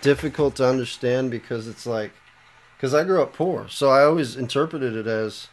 difficult 0.00 0.56
to 0.56 0.68
understand 0.68 1.30
because 1.30 1.68
it's 1.68 1.86
like, 1.86 2.12
because 2.76 2.94
I 2.94 3.04
grew 3.04 3.22
up 3.22 3.32
poor, 3.32 3.66
so 3.68 3.90
I 3.90 4.04
always 4.04 4.36
interpreted 4.36 4.94
it 4.94 5.06
as 5.06 5.48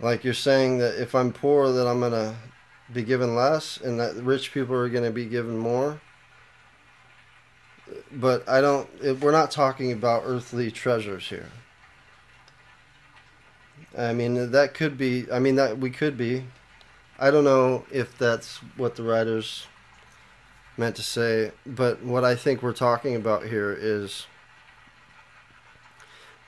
like 0.00 0.24
you're 0.24 0.34
saying 0.34 0.78
that 0.78 1.00
if 1.00 1.14
I'm 1.14 1.32
poor, 1.32 1.72
that 1.72 1.86
I'm 1.86 2.00
gonna 2.00 2.36
be 2.92 3.02
given 3.02 3.34
less, 3.34 3.78
and 3.78 3.98
that 4.00 4.14
rich 4.16 4.52
people 4.52 4.74
are 4.74 4.88
gonna 4.88 5.10
be 5.10 5.26
given 5.26 5.58
more. 5.58 6.00
But 8.12 8.48
I 8.48 8.60
don't. 8.60 8.88
It, 9.02 9.20
we're 9.20 9.32
not 9.32 9.50
talking 9.50 9.92
about 9.92 10.22
earthly 10.24 10.70
treasures 10.70 11.28
here. 11.28 11.50
I 13.96 14.12
mean, 14.12 14.52
that 14.52 14.74
could 14.74 14.96
be. 14.96 15.26
I 15.32 15.38
mean, 15.38 15.56
that 15.56 15.78
we 15.78 15.90
could 15.90 16.16
be. 16.16 16.44
I 17.18 17.30
don't 17.30 17.44
know 17.44 17.84
if 17.90 18.16
that's 18.16 18.58
what 18.76 18.94
the 18.94 19.02
writers 19.02 19.66
meant 20.76 20.94
to 20.96 21.02
say, 21.02 21.50
but 21.66 22.02
what 22.04 22.24
I 22.24 22.36
think 22.36 22.62
we're 22.62 22.72
talking 22.72 23.16
about 23.16 23.46
here 23.46 23.76
is 23.78 24.26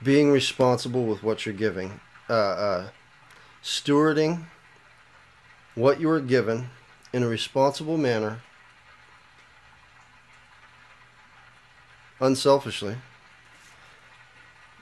being 0.02 0.30
responsible 0.30 1.04
with 1.04 1.22
what 1.22 1.44
you're 1.44 1.54
giving, 1.54 2.00
uh, 2.28 2.32
uh, 2.32 2.88
stewarding 3.62 4.44
what 5.74 6.00
you 6.00 6.08
are 6.10 6.20
given 6.20 6.70
in 7.12 7.22
a 7.22 7.28
responsible 7.28 7.96
manner, 7.96 8.40
unselfishly, 12.18 12.96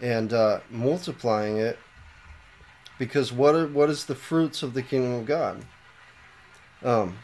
and 0.01 0.33
uh, 0.33 0.61
multiplying 0.71 1.57
it. 1.57 1.79
Because 2.99 3.33
what 3.33 3.55
are 3.55 3.67
what 3.67 3.91
is 3.91 4.07
the 4.07 4.15
fruits 4.17 4.63
of 4.63 4.75
the 4.75 4.83
kingdom 4.83 5.13
of 5.15 5.27
God? 5.27 5.65
Um, 6.83 7.19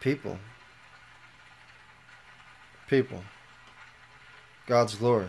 people 0.00 0.38
people. 2.88 3.22
God's 4.66 4.94
glory. 4.94 5.28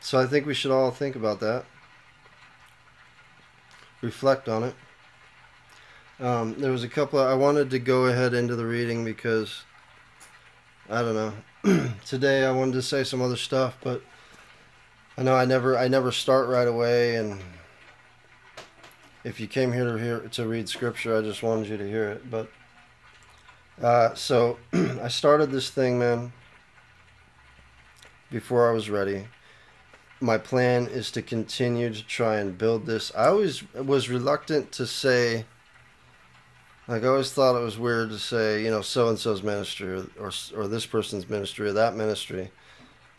so 0.00 0.18
I 0.18 0.26
think 0.26 0.46
we 0.46 0.54
should 0.54 0.70
all 0.70 0.90
think 0.90 1.16
about 1.16 1.40
that, 1.40 1.64
reflect 4.00 4.48
on 4.48 4.64
it. 4.64 4.74
Um, 6.18 6.54
there 6.58 6.72
was 6.72 6.82
a 6.82 6.88
couple. 6.88 7.18
Of, 7.18 7.28
I 7.28 7.34
wanted 7.34 7.70
to 7.70 7.78
go 7.78 8.06
ahead 8.06 8.32
into 8.32 8.56
the 8.56 8.64
reading 8.64 9.04
because 9.04 9.62
I 10.88 11.02
don't 11.02 11.14
know. 11.14 11.90
Today 12.06 12.46
I 12.46 12.52
wanted 12.52 12.72
to 12.72 12.82
say 12.82 13.04
some 13.04 13.20
other 13.20 13.36
stuff, 13.36 13.76
but 13.82 14.02
I 15.18 15.22
know 15.22 15.34
I 15.34 15.44
never 15.44 15.76
I 15.76 15.88
never 15.88 16.10
start 16.10 16.48
right 16.48 16.68
away. 16.68 17.16
And 17.16 17.40
if 19.24 19.40
you 19.40 19.46
came 19.46 19.72
here 19.72 19.84
to 19.84 19.98
hear 19.98 20.20
to 20.20 20.46
read 20.46 20.70
scripture, 20.70 21.18
I 21.18 21.20
just 21.20 21.42
wanted 21.42 21.68
you 21.68 21.76
to 21.76 21.86
hear 21.86 22.08
it. 22.08 22.30
But 22.30 22.48
uh, 23.82 24.14
so 24.14 24.58
I 24.72 25.08
started 25.08 25.50
this 25.50 25.70
thing, 25.70 25.98
man, 25.98 26.32
before 28.30 28.68
I 28.68 28.72
was 28.72 28.88
ready. 28.88 29.26
My 30.20 30.38
plan 30.38 30.86
is 30.86 31.10
to 31.12 31.22
continue 31.22 31.92
to 31.92 32.06
try 32.06 32.38
and 32.38 32.56
build 32.56 32.86
this. 32.86 33.12
I 33.14 33.26
always 33.26 33.62
was 33.74 34.08
reluctant 34.08 34.72
to 34.72 34.86
say, 34.86 35.44
like, 36.88 37.02
I 37.02 37.08
always 37.08 37.32
thought 37.32 37.60
it 37.60 37.64
was 37.64 37.78
weird 37.78 38.10
to 38.10 38.18
say, 38.18 38.64
you 38.64 38.70
know, 38.70 38.80
so 38.80 39.08
and 39.08 39.18
so's 39.18 39.42
ministry 39.42 39.92
or, 39.92 40.06
or, 40.18 40.30
or 40.56 40.68
this 40.68 40.86
person's 40.86 41.28
ministry 41.28 41.68
or 41.68 41.72
that 41.74 41.96
ministry. 41.96 42.50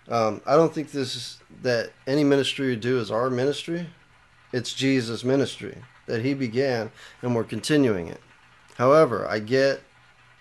Um, 0.09 0.41
I 0.45 0.55
don't 0.55 0.73
think 0.73 0.91
this 0.91 1.15
is 1.15 1.39
that 1.61 1.91
any 2.07 2.23
ministry 2.23 2.69
you 2.69 2.75
do 2.77 2.99
is 2.99 3.11
our 3.11 3.29
ministry. 3.29 3.87
It's 4.53 4.73
Jesus' 4.73 5.23
ministry 5.23 5.77
that 6.07 6.23
he 6.23 6.33
began, 6.33 6.91
and 7.21 7.35
we're 7.35 7.43
continuing 7.43 8.07
it. 8.07 8.21
However, 8.77 9.27
I 9.27 9.39
get 9.39 9.81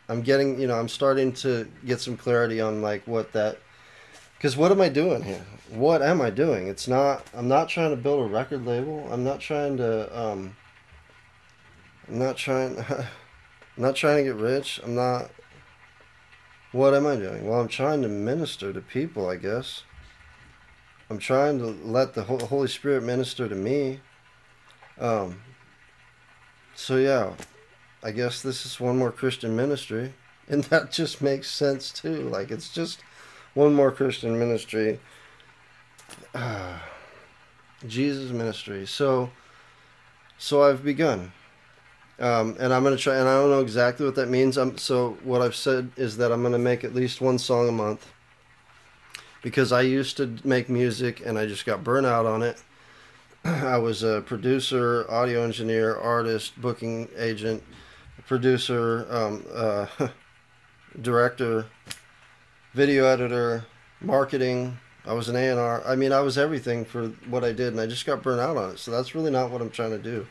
I'm 0.08 0.22
getting, 0.22 0.60
you 0.60 0.66
know, 0.66 0.78
I'm 0.78 0.88
starting 0.88 1.32
to 1.34 1.68
get 1.84 2.00
some 2.00 2.16
clarity 2.16 2.60
on 2.60 2.80
like 2.82 3.06
what 3.06 3.32
that 3.32 3.58
because 4.36 4.56
what 4.56 4.70
am 4.70 4.80
I 4.80 4.88
doing 4.88 5.22
here? 5.22 5.44
What 5.70 6.02
am 6.02 6.20
I 6.20 6.30
doing? 6.30 6.68
It's 6.68 6.86
not. 6.86 7.26
I'm 7.34 7.48
not 7.48 7.68
trying 7.68 7.90
to 7.90 7.96
build 7.96 8.20
a 8.20 8.32
record 8.32 8.66
label. 8.66 9.08
I'm 9.10 9.24
not 9.24 9.40
trying 9.40 9.78
to. 9.78 10.18
Um, 10.18 10.56
I'm 12.08 12.18
not 12.18 12.36
trying. 12.36 12.78
I'm 12.90 13.82
not 13.82 13.96
trying 13.96 14.18
to 14.18 14.22
get 14.24 14.36
rich. 14.36 14.80
I'm 14.84 14.94
not. 14.94 15.30
what 16.72 16.94
am 16.94 17.06
I 17.06 17.16
doing? 17.16 17.46
Well, 17.46 17.60
I'm 17.60 17.68
trying 17.68 18.02
to 18.02 18.08
minister 18.08 18.72
to 18.72 18.80
people, 18.80 19.28
I 19.28 19.36
guess. 19.36 19.82
I'm 21.08 21.18
trying 21.18 21.58
to 21.58 21.66
let 21.66 22.14
the 22.14 22.24
Holy 22.24 22.68
Spirit 22.68 23.04
minister 23.04 23.48
to 23.48 23.54
me. 23.54 24.00
Um, 24.98 25.40
so, 26.74 26.96
yeah, 26.96 27.32
I 28.02 28.10
guess 28.12 28.42
this 28.42 28.66
is 28.66 28.80
one 28.80 28.98
more 28.98 29.12
Christian 29.12 29.56
ministry. 29.56 30.12
And 30.48 30.62
that 30.64 30.92
just 30.92 31.20
makes 31.20 31.50
sense, 31.50 31.90
too. 31.90 32.28
Like, 32.28 32.52
it's 32.52 32.72
just 32.72 33.00
one 33.54 33.74
more 33.74 33.90
Christian 33.90 34.38
ministry. 34.38 35.00
Uh, 36.32 36.78
Jesus 37.88 38.30
ministry. 38.30 38.86
So, 38.86 39.30
so 40.38 40.62
I've 40.62 40.84
begun. 40.84 41.32
Um, 42.18 42.56
and 42.58 42.72
I'm 42.72 42.82
gonna 42.82 42.96
try, 42.96 43.16
and 43.16 43.28
I 43.28 43.34
don't 43.34 43.50
know 43.50 43.60
exactly 43.60 44.06
what 44.06 44.14
that 44.14 44.28
means. 44.28 44.56
I'm, 44.56 44.78
so 44.78 45.18
what 45.24 45.42
I've 45.42 45.56
said 45.56 45.90
is 45.96 46.16
that 46.18 46.32
I'm 46.32 46.42
gonna 46.42 46.58
make 46.58 46.84
at 46.84 46.94
least 46.94 47.20
one 47.20 47.38
song 47.38 47.68
a 47.68 47.72
month 47.72 48.10
because 49.42 49.70
I 49.70 49.82
used 49.82 50.16
to 50.16 50.36
make 50.42 50.68
music 50.68 51.22
and 51.24 51.38
I 51.38 51.46
just 51.46 51.66
got 51.66 51.84
burnt 51.84 52.06
out 52.06 52.24
on 52.24 52.42
it. 52.42 52.62
I 53.44 53.76
was 53.78 54.02
a 54.02 54.22
producer, 54.22 55.04
audio 55.10 55.42
engineer, 55.42 55.94
artist, 55.94 56.58
booking 56.60 57.08
agent, 57.18 57.62
producer, 58.26 59.06
um, 59.10 59.44
uh, 59.54 59.86
director, 61.02 61.66
video 62.74 63.04
editor, 63.06 63.64
marketing. 64.00 64.78
I 65.04 65.12
was 65.12 65.28
an 65.28 65.36
A&R. 65.36 65.82
I 65.86 65.94
mean, 65.94 66.12
I 66.12 66.20
was 66.20 66.36
everything 66.36 66.84
for 66.84 67.08
what 67.28 67.44
I 67.44 67.52
did, 67.52 67.68
and 67.68 67.80
I 67.80 67.86
just 67.86 68.06
got 68.06 68.22
burnt 68.22 68.40
out 68.40 68.56
on 68.56 68.72
it. 68.72 68.78
So 68.78 68.90
that's 68.90 69.14
really 69.14 69.30
not 69.30 69.50
what 69.50 69.60
I'm 69.62 69.70
trying 69.70 69.90
to 69.90 69.98
do 69.98 70.26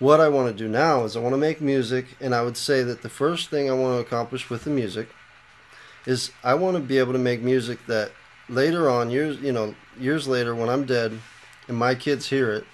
what 0.00 0.18
I 0.18 0.28
want 0.28 0.48
to 0.48 0.64
do 0.64 0.68
now 0.68 1.04
is 1.04 1.16
I 1.16 1.20
want 1.20 1.34
to 1.34 1.38
make 1.38 1.60
music, 1.60 2.06
and 2.20 2.34
I 2.34 2.42
would 2.42 2.56
say 2.56 2.82
that 2.82 3.02
the 3.02 3.08
first 3.08 3.50
thing 3.50 3.70
I 3.70 3.74
want 3.74 3.96
to 3.96 4.00
accomplish 4.00 4.50
with 4.50 4.64
the 4.64 4.70
music 4.70 5.08
is 6.06 6.32
I 6.42 6.54
want 6.54 6.76
to 6.76 6.82
be 6.82 6.98
able 6.98 7.12
to 7.12 7.18
make 7.18 7.42
music 7.42 7.86
that 7.86 8.10
later 8.48 8.88
on, 8.90 9.10
years 9.10 9.38
you 9.40 9.52
know, 9.52 9.74
years 9.98 10.26
later 10.26 10.54
when 10.54 10.70
I'm 10.70 10.86
dead, 10.86 11.20
and 11.68 11.76
my 11.76 11.94
kids 11.94 12.26
hear 12.26 12.50
it, 12.50 12.64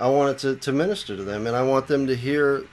I 0.00 0.08
want 0.08 0.30
it 0.30 0.38
to, 0.40 0.56
to 0.56 0.72
minister 0.72 1.16
to 1.16 1.22
them, 1.22 1.46
and 1.46 1.54
I 1.54 1.62
want 1.62 1.86
them 1.86 2.06
to 2.06 2.16
hear 2.16 2.64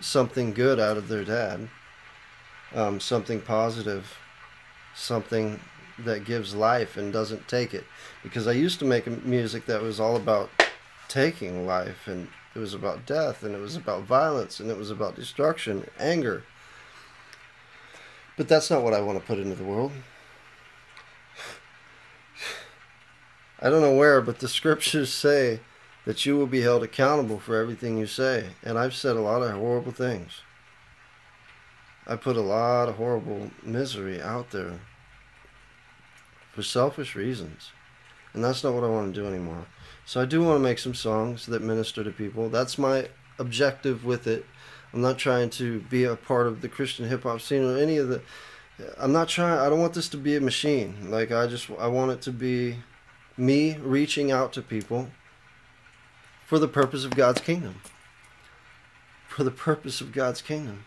something 0.00 0.52
good 0.52 0.80
out 0.80 0.96
of 0.96 1.08
their 1.08 1.24
dad, 1.24 1.68
um, 2.74 3.00
something 3.00 3.40
positive, 3.40 4.16
something 4.94 5.60
that 5.98 6.24
gives 6.24 6.54
life 6.54 6.96
and 6.96 7.12
doesn't 7.12 7.46
take 7.48 7.74
it. 7.74 7.84
Because 8.22 8.46
I 8.46 8.52
used 8.52 8.78
to 8.80 8.84
make 8.84 9.06
music 9.24 9.66
that 9.66 9.82
was 9.82 10.00
all 10.00 10.16
about 10.16 10.50
taking 11.08 11.66
life 11.66 12.06
and 12.06 12.28
it 12.54 12.58
was 12.58 12.74
about 12.74 13.06
death 13.06 13.42
and 13.42 13.54
it 13.54 13.60
was 13.60 13.76
about 13.76 14.02
violence 14.04 14.60
and 14.60 14.70
it 14.70 14.76
was 14.76 14.90
about 14.90 15.14
destruction, 15.14 15.86
anger. 15.98 16.44
But 18.36 18.48
that's 18.48 18.70
not 18.70 18.82
what 18.82 18.94
I 18.94 19.00
want 19.00 19.18
to 19.20 19.26
put 19.26 19.38
into 19.38 19.54
the 19.54 19.64
world. 19.64 19.92
I 23.62 23.70
don't 23.70 23.80
know 23.80 23.94
where, 23.94 24.20
but 24.20 24.40
the 24.40 24.48
scriptures 24.48 25.14
say 25.14 25.60
that 26.04 26.26
you 26.26 26.36
will 26.36 26.48
be 26.48 26.62
held 26.62 26.82
accountable 26.82 27.38
for 27.38 27.56
everything 27.56 27.96
you 27.96 28.06
say. 28.06 28.50
And 28.64 28.76
I've 28.76 28.94
said 28.94 29.16
a 29.16 29.20
lot 29.20 29.42
of 29.42 29.52
horrible 29.52 29.92
things. 29.92 30.42
I 32.06 32.16
put 32.16 32.36
a 32.36 32.40
lot 32.40 32.88
of 32.88 32.96
horrible 32.96 33.52
misery 33.62 34.20
out 34.20 34.50
there 34.50 34.80
for 36.52 36.62
selfish 36.64 37.14
reasons. 37.14 37.70
And 38.34 38.42
that's 38.42 38.64
not 38.64 38.74
what 38.74 38.82
I 38.82 38.88
want 38.88 39.14
to 39.14 39.20
do 39.20 39.28
anymore. 39.28 39.66
So 40.04 40.20
I 40.20 40.24
do 40.24 40.42
want 40.42 40.56
to 40.56 40.62
make 40.62 40.80
some 40.80 40.94
songs 40.94 41.46
that 41.46 41.62
minister 41.62 42.02
to 42.02 42.10
people. 42.10 42.48
That's 42.48 42.76
my 42.76 43.08
objective 43.38 44.04
with 44.04 44.26
it. 44.26 44.44
I'm 44.92 45.00
not 45.00 45.18
trying 45.18 45.50
to 45.50 45.80
be 45.82 46.04
a 46.04 46.16
part 46.16 46.48
of 46.48 46.60
the 46.60 46.68
Christian 46.68 47.08
hip 47.08 47.22
hop 47.22 47.40
scene 47.40 47.62
or 47.62 47.78
any 47.78 47.98
of 47.98 48.08
the. 48.08 48.20
I'm 48.98 49.12
not 49.12 49.28
trying. 49.28 49.58
I 49.58 49.68
don't 49.68 49.80
want 49.80 49.94
this 49.94 50.08
to 50.10 50.16
be 50.16 50.34
a 50.34 50.40
machine. 50.40 51.10
Like 51.10 51.30
I 51.30 51.46
just 51.46 51.70
I 51.78 51.86
want 51.86 52.10
it 52.10 52.20
to 52.22 52.32
be 52.32 52.78
me 53.36 53.76
reaching 53.78 54.30
out 54.30 54.52
to 54.52 54.62
people 54.62 55.08
for 56.46 56.58
the 56.58 56.68
purpose 56.68 57.04
of 57.04 57.16
God's 57.16 57.40
kingdom. 57.40 57.80
For 59.28 59.44
the 59.44 59.50
purpose 59.50 60.00
of 60.00 60.12
God's 60.12 60.42
kingdom. 60.42 60.84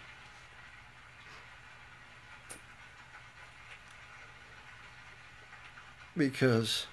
Because 6.15 6.85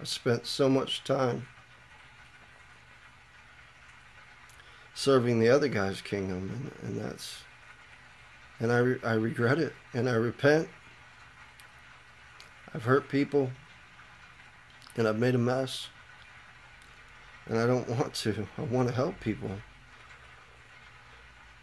I 0.00 0.04
spent 0.04 0.46
so 0.46 0.68
much 0.68 1.04
time 1.04 1.46
serving 4.94 5.40
the 5.40 5.48
other 5.48 5.68
guy's 5.68 6.00
kingdom, 6.00 6.70
and, 6.82 6.90
and 6.90 7.00
that's, 7.00 7.38
and 8.60 8.70
I, 8.70 8.78
re, 8.78 8.98
I 9.02 9.14
regret 9.14 9.58
it, 9.58 9.72
and 9.92 10.08
I 10.08 10.14
repent. 10.14 10.68
I've 12.74 12.84
hurt 12.84 13.08
people, 13.08 13.50
and 14.96 15.08
I've 15.08 15.18
made 15.18 15.34
a 15.34 15.38
mess, 15.38 15.88
and 17.46 17.58
I 17.58 17.66
don't 17.66 17.88
want 17.88 18.14
to. 18.14 18.46
I 18.58 18.62
want 18.62 18.88
to 18.88 18.94
help 18.94 19.20
people, 19.20 19.50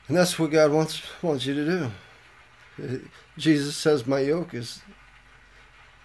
and 0.07 0.17
that's 0.17 0.37
what 0.37 0.51
God 0.51 0.71
wants 0.71 1.01
wants 1.21 1.45
you 1.45 1.53
to 1.53 1.91
do. 2.77 3.01
Jesus 3.37 3.75
says, 3.75 4.07
"My 4.07 4.19
yoke 4.19 4.53
is 4.53 4.81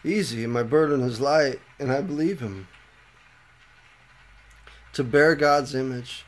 easy 0.05 0.45
and 0.45 0.53
my 0.53 0.63
burden 0.63 1.01
is 1.03 1.21
light, 1.21 1.61
and 1.79 1.91
I 1.91 2.03
believe 2.03 2.41
him. 2.41 2.69
To 4.93 5.03
bear 5.03 5.35
God's 5.35 5.75
image, 5.75 6.25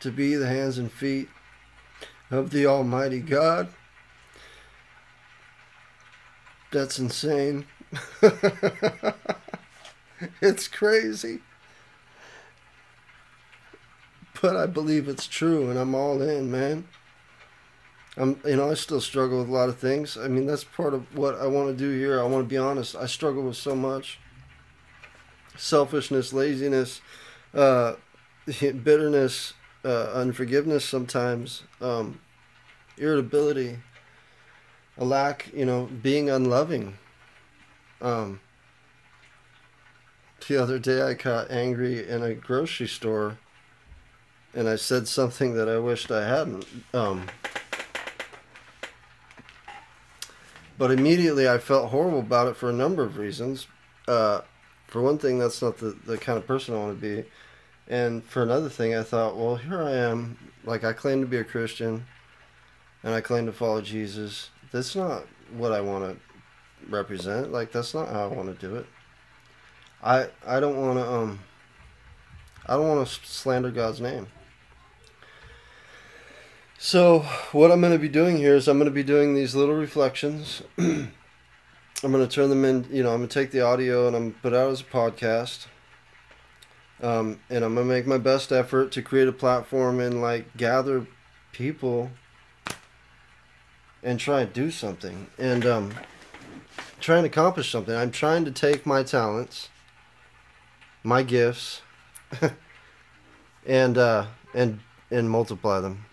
to 0.00 0.10
be 0.10 0.34
the 0.34 0.46
hands 0.46 0.78
and 0.78 0.90
feet 0.90 1.28
of 2.30 2.50
the 2.50 2.66
Almighty 2.66 3.20
God, 3.20 3.68
that's 6.70 6.98
insane. 6.98 7.66
it's 10.40 10.68
crazy. 10.68 11.40
But 14.40 14.56
I 14.56 14.66
believe 14.66 15.08
it's 15.08 15.26
true, 15.26 15.70
and 15.70 15.78
I'm 15.78 15.94
all 15.94 16.20
in, 16.20 16.50
man. 16.50 16.88
I'm, 18.16 18.40
you 18.44 18.56
know, 18.56 18.70
I 18.70 18.74
still 18.74 19.00
struggle 19.00 19.38
with 19.38 19.48
a 19.48 19.52
lot 19.52 19.68
of 19.68 19.78
things. 19.78 20.18
I 20.18 20.28
mean, 20.28 20.46
that's 20.46 20.64
part 20.64 20.94
of 20.94 21.16
what 21.16 21.36
I 21.36 21.46
want 21.46 21.68
to 21.68 21.74
do 21.74 21.96
here. 21.96 22.20
I 22.20 22.24
want 22.24 22.44
to 22.44 22.48
be 22.48 22.58
honest. 22.58 22.94
I 22.96 23.06
struggle 23.06 23.42
with 23.44 23.56
so 23.56 23.74
much 23.74 24.18
selfishness, 25.56 26.32
laziness, 26.32 27.00
uh, 27.54 27.94
bitterness, 28.46 29.54
uh, 29.84 30.10
unforgiveness 30.12 30.84
sometimes, 30.84 31.62
um, 31.80 32.20
irritability, 32.98 33.78
a 34.98 35.04
lack, 35.04 35.50
you 35.54 35.64
know, 35.64 35.88
being 36.02 36.28
unloving. 36.28 36.98
Um, 38.00 38.40
the 40.46 40.56
other 40.56 40.78
day 40.78 41.02
I 41.02 41.14
got 41.14 41.50
angry 41.50 42.08
in 42.08 42.22
a 42.22 42.34
grocery 42.34 42.88
store 42.88 43.38
and 44.54 44.68
I 44.68 44.76
said 44.76 45.08
something 45.08 45.54
that 45.54 45.68
I 45.68 45.78
wished 45.78 46.10
I 46.10 46.26
hadn't. 46.26 46.66
Um, 46.92 47.28
But 50.82 50.90
immediately 50.90 51.48
I 51.48 51.58
felt 51.58 51.90
horrible 51.90 52.18
about 52.18 52.48
it 52.48 52.56
for 52.56 52.68
a 52.68 52.72
number 52.72 53.04
of 53.04 53.16
reasons. 53.16 53.68
Uh, 54.08 54.40
for 54.88 55.00
one 55.00 55.16
thing, 55.16 55.38
that's 55.38 55.62
not 55.62 55.78
the, 55.78 55.96
the 56.06 56.18
kind 56.18 56.36
of 56.36 56.44
person 56.44 56.74
I 56.74 56.78
want 56.78 57.00
to 57.00 57.00
be. 57.00 57.24
And 57.86 58.24
for 58.24 58.42
another 58.42 58.68
thing, 58.68 58.92
I 58.92 59.04
thought, 59.04 59.36
well, 59.36 59.54
here 59.54 59.80
I 59.80 59.92
am. 59.92 60.38
Like, 60.64 60.82
I 60.82 60.92
claim 60.92 61.20
to 61.20 61.26
be 61.28 61.36
a 61.36 61.44
Christian 61.44 62.04
and 63.04 63.14
I 63.14 63.20
claim 63.20 63.46
to 63.46 63.52
follow 63.52 63.80
Jesus. 63.80 64.50
That's 64.72 64.96
not 64.96 65.24
what 65.56 65.70
I 65.70 65.80
want 65.80 66.04
to 66.04 66.90
represent. 66.90 67.52
Like, 67.52 67.70
that's 67.70 67.94
not 67.94 68.08
how 68.08 68.24
I 68.24 68.26
want 68.26 68.48
to 68.48 68.66
do 68.66 68.74
it. 68.74 68.86
I, 70.02 70.28
I 70.46 70.60
don't 70.60 70.76
want 70.76 70.98
to, 70.98 71.12
um, 71.12 71.40
I 72.66 72.74
don't 72.74 72.88
want 72.88 73.06
to 73.06 73.14
slander 73.26 73.70
God's 73.70 74.00
name. 74.00 74.26
So, 76.78 77.20
what 77.52 77.70
I'm 77.70 77.80
going 77.80 77.92
to 77.92 77.98
be 77.98 78.08
doing 78.08 78.36
here 78.36 78.56
is 78.56 78.66
I'm 78.66 78.78
going 78.78 78.90
to 78.90 78.94
be 78.94 79.04
doing 79.04 79.34
these 79.34 79.54
little 79.54 79.76
reflections. 79.76 80.62
I'm 80.78 81.12
going 82.10 82.26
to 82.26 82.34
turn 82.34 82.50
them 82.50 82.64
in, 82.64 82.86
you 82.90 83.04
know, 83.04 83.10
I'm 83.10 83.18
going 83.18 83.28
to 83.28 83.34
take 83.40 83.52
the 83.52 83.60
audio 83.60 84.08
and 84.08 84.16
I'm 84.16 84.22
going 84.22 84.34
to 84.34 84.40
put 84.40 84.54
out 84.54 84.70
as 84.70 84.80
a 84.80 84.84
podcast. 84.84 85.66
Um, 87.00 87.40
and 87.48 87.64
I'm 87.64 87.74
going 87.74 87.86
to 87.86 87.94
make 87.94 88.06
my 88.06 88.18
best 88.18 88.50
effort 88.50 88.90
to 88.92 89.02
create 89.02 89.28
a 89.28 89.32
platform 89.32 90.00
and 90.00 90.20
like 90.20 90.56
gather 90.56 91.06
people 91.52 92.10
and 94.02 94.18
try 94.18 94.40
and 94.40 94.52
do 94.52 94.70
something 94.70 95.28
and 95.38 95.64
um, 95.64 95.94
try 97.00 97.18
and 97.18 97.26
accomplish 97.26 97.70
something. 97.70 97.94
I'm 97.94 98.10
trying 98.10 98.44
to 98.44 98.50
take 98.50 98.84
my 98.84 99.02
talents, 99.02 99.68
my 101.02 101.22
gifts, 101.22 101.82
and 103.66 103.98
uh, 103.98 104.26
and 104.54 104.80
and 105.10 105.30
multiply 105.30 105.80
them. 105.80 106.04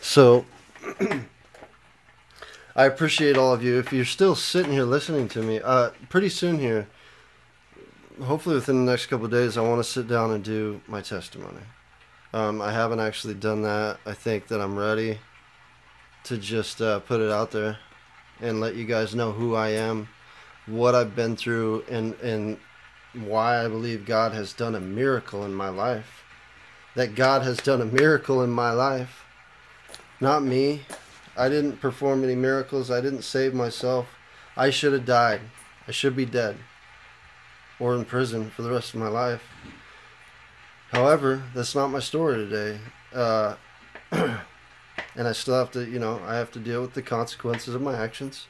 So 0.00 0.44
I 2.76 2.84
appreciate 2.84 3.36
all 3.36 3.54
of 3.54 3.62
you. 3.62 3.78
If 3.78 3.92
you're 3.92 4.04
still 4.04 4.34
sitting 4.34 4.72
here 4.72 4.84
listening 4.84 5.28
to 5.30 5.42
me, 5.42 5.60
uh, 5.60 5.90
pretty 6.08 6.28
soon 6.28 6.58
here, 6.58 6.88
hopefully 8.20 8.56
within 8.56 8.84
the 8.84 8.90
next 8.90 9.06
couple 9.06 9.28
days, 9.28 9.56
I 9.56 9.62
want 9.62 9.78
to 9.78 9.88
sit 9.88 10.08
down 10.08 10.32
and 10.32 10.42
do 10.42 10.80
my 10.88 11.00
testimony. 11.00 11.62
Um, 12.34 12.60
I 12.60 12.72
haven't 12.72 13.00
actually 13.00 13.34
done 13.34 13.62
that. 13.62 14.00
I 14.04 14.12
think 14.12 14.48
that 14.48 14.60
I'm 14.60 14.76
ready 14.76 15.18
to 16.24 16.36
just 16.36 16.82
uh, 16.82 17.00
put 17.00 17.20
it 17.20 17.30
out 17.30 17.50
there 17.50 17.78
and 18.40 18.60
let 18.60 18.74
you 18.74 18.84
guys 18.84 19.14
know 19.14 19.32
who 19.32 19.54
I 19.54 19.68
am, 19.68 20.08
what 20.66 20.94
I've 20.94 21.16
been 21.16 21.36
through, 21.36 21.84
and 21.90 22.14
and 22.20 22.58
why 23.14 23.64
I 23.64 23.68
believe 23.68 24.06
God 24.06 24.32
has 24.32 24.52
done 24.52 24.74
a 24.74 24.80
miracle 24.80 25.44
in 25.44 25.54
my 25.54 25.68
life. 25.68 26.24
That 26.94 27.14
God 27.14 27.42
has 27.42 27.58
done 27.58 27.80
a 27.80 27.86
miracle 27.86 28.42
in 28.42 28.50
my 28.50 28.70
life. 28.70 29.24
Not 30.20 30.42
me. 30.42 30.82
I 31.36 31.48
didn't 31.48 31.80
perform 31.80 32.22
any 32.22 32.34
miracles. 32.34 32.90
I 32.90 33.00
didn't 33.00 33.22
save 33.22 33.54
myself. 33.54 34.08
I 34.56 34.70
should 34.70 34.92
have 34.92 35.06
died. 35.06 35.40
I 35.88 35.92
should 35.92 36.14
be 36.14 36.26
dead 36.26 36.58
or 37.82 37.96
in 37.96 38.04
prison 38.04 38.50
for 38.50 38.62
the 38.62 38.70
rest 38.70 38.94
of 38.94 39.00
my 39.00 39.08
life. 39.08 39.42
However, 40.92 41.42
that's 41.54 41.74
not 41.74 41.88
my 41.88 41.98
story 41.98 42.36
today. 42.36 42.78
Uh, 43.12 43.56
and 44.12 45.26
I 45.26 45.32
still 45.32 45.54
have 45.54 45.72
to, 45.72 45.84
you 45.84 45.98
know, 45.98 46.20
I 46.24 46.36
have 46.36 46.52
to 46.52 46.60
deal 46.60 46.82
with 46.82 46.94
the 46.94 47.02
consequences 47.02 47.74
of 47.74 47.82
my 47.82 47.96
actions. 47.96 48.46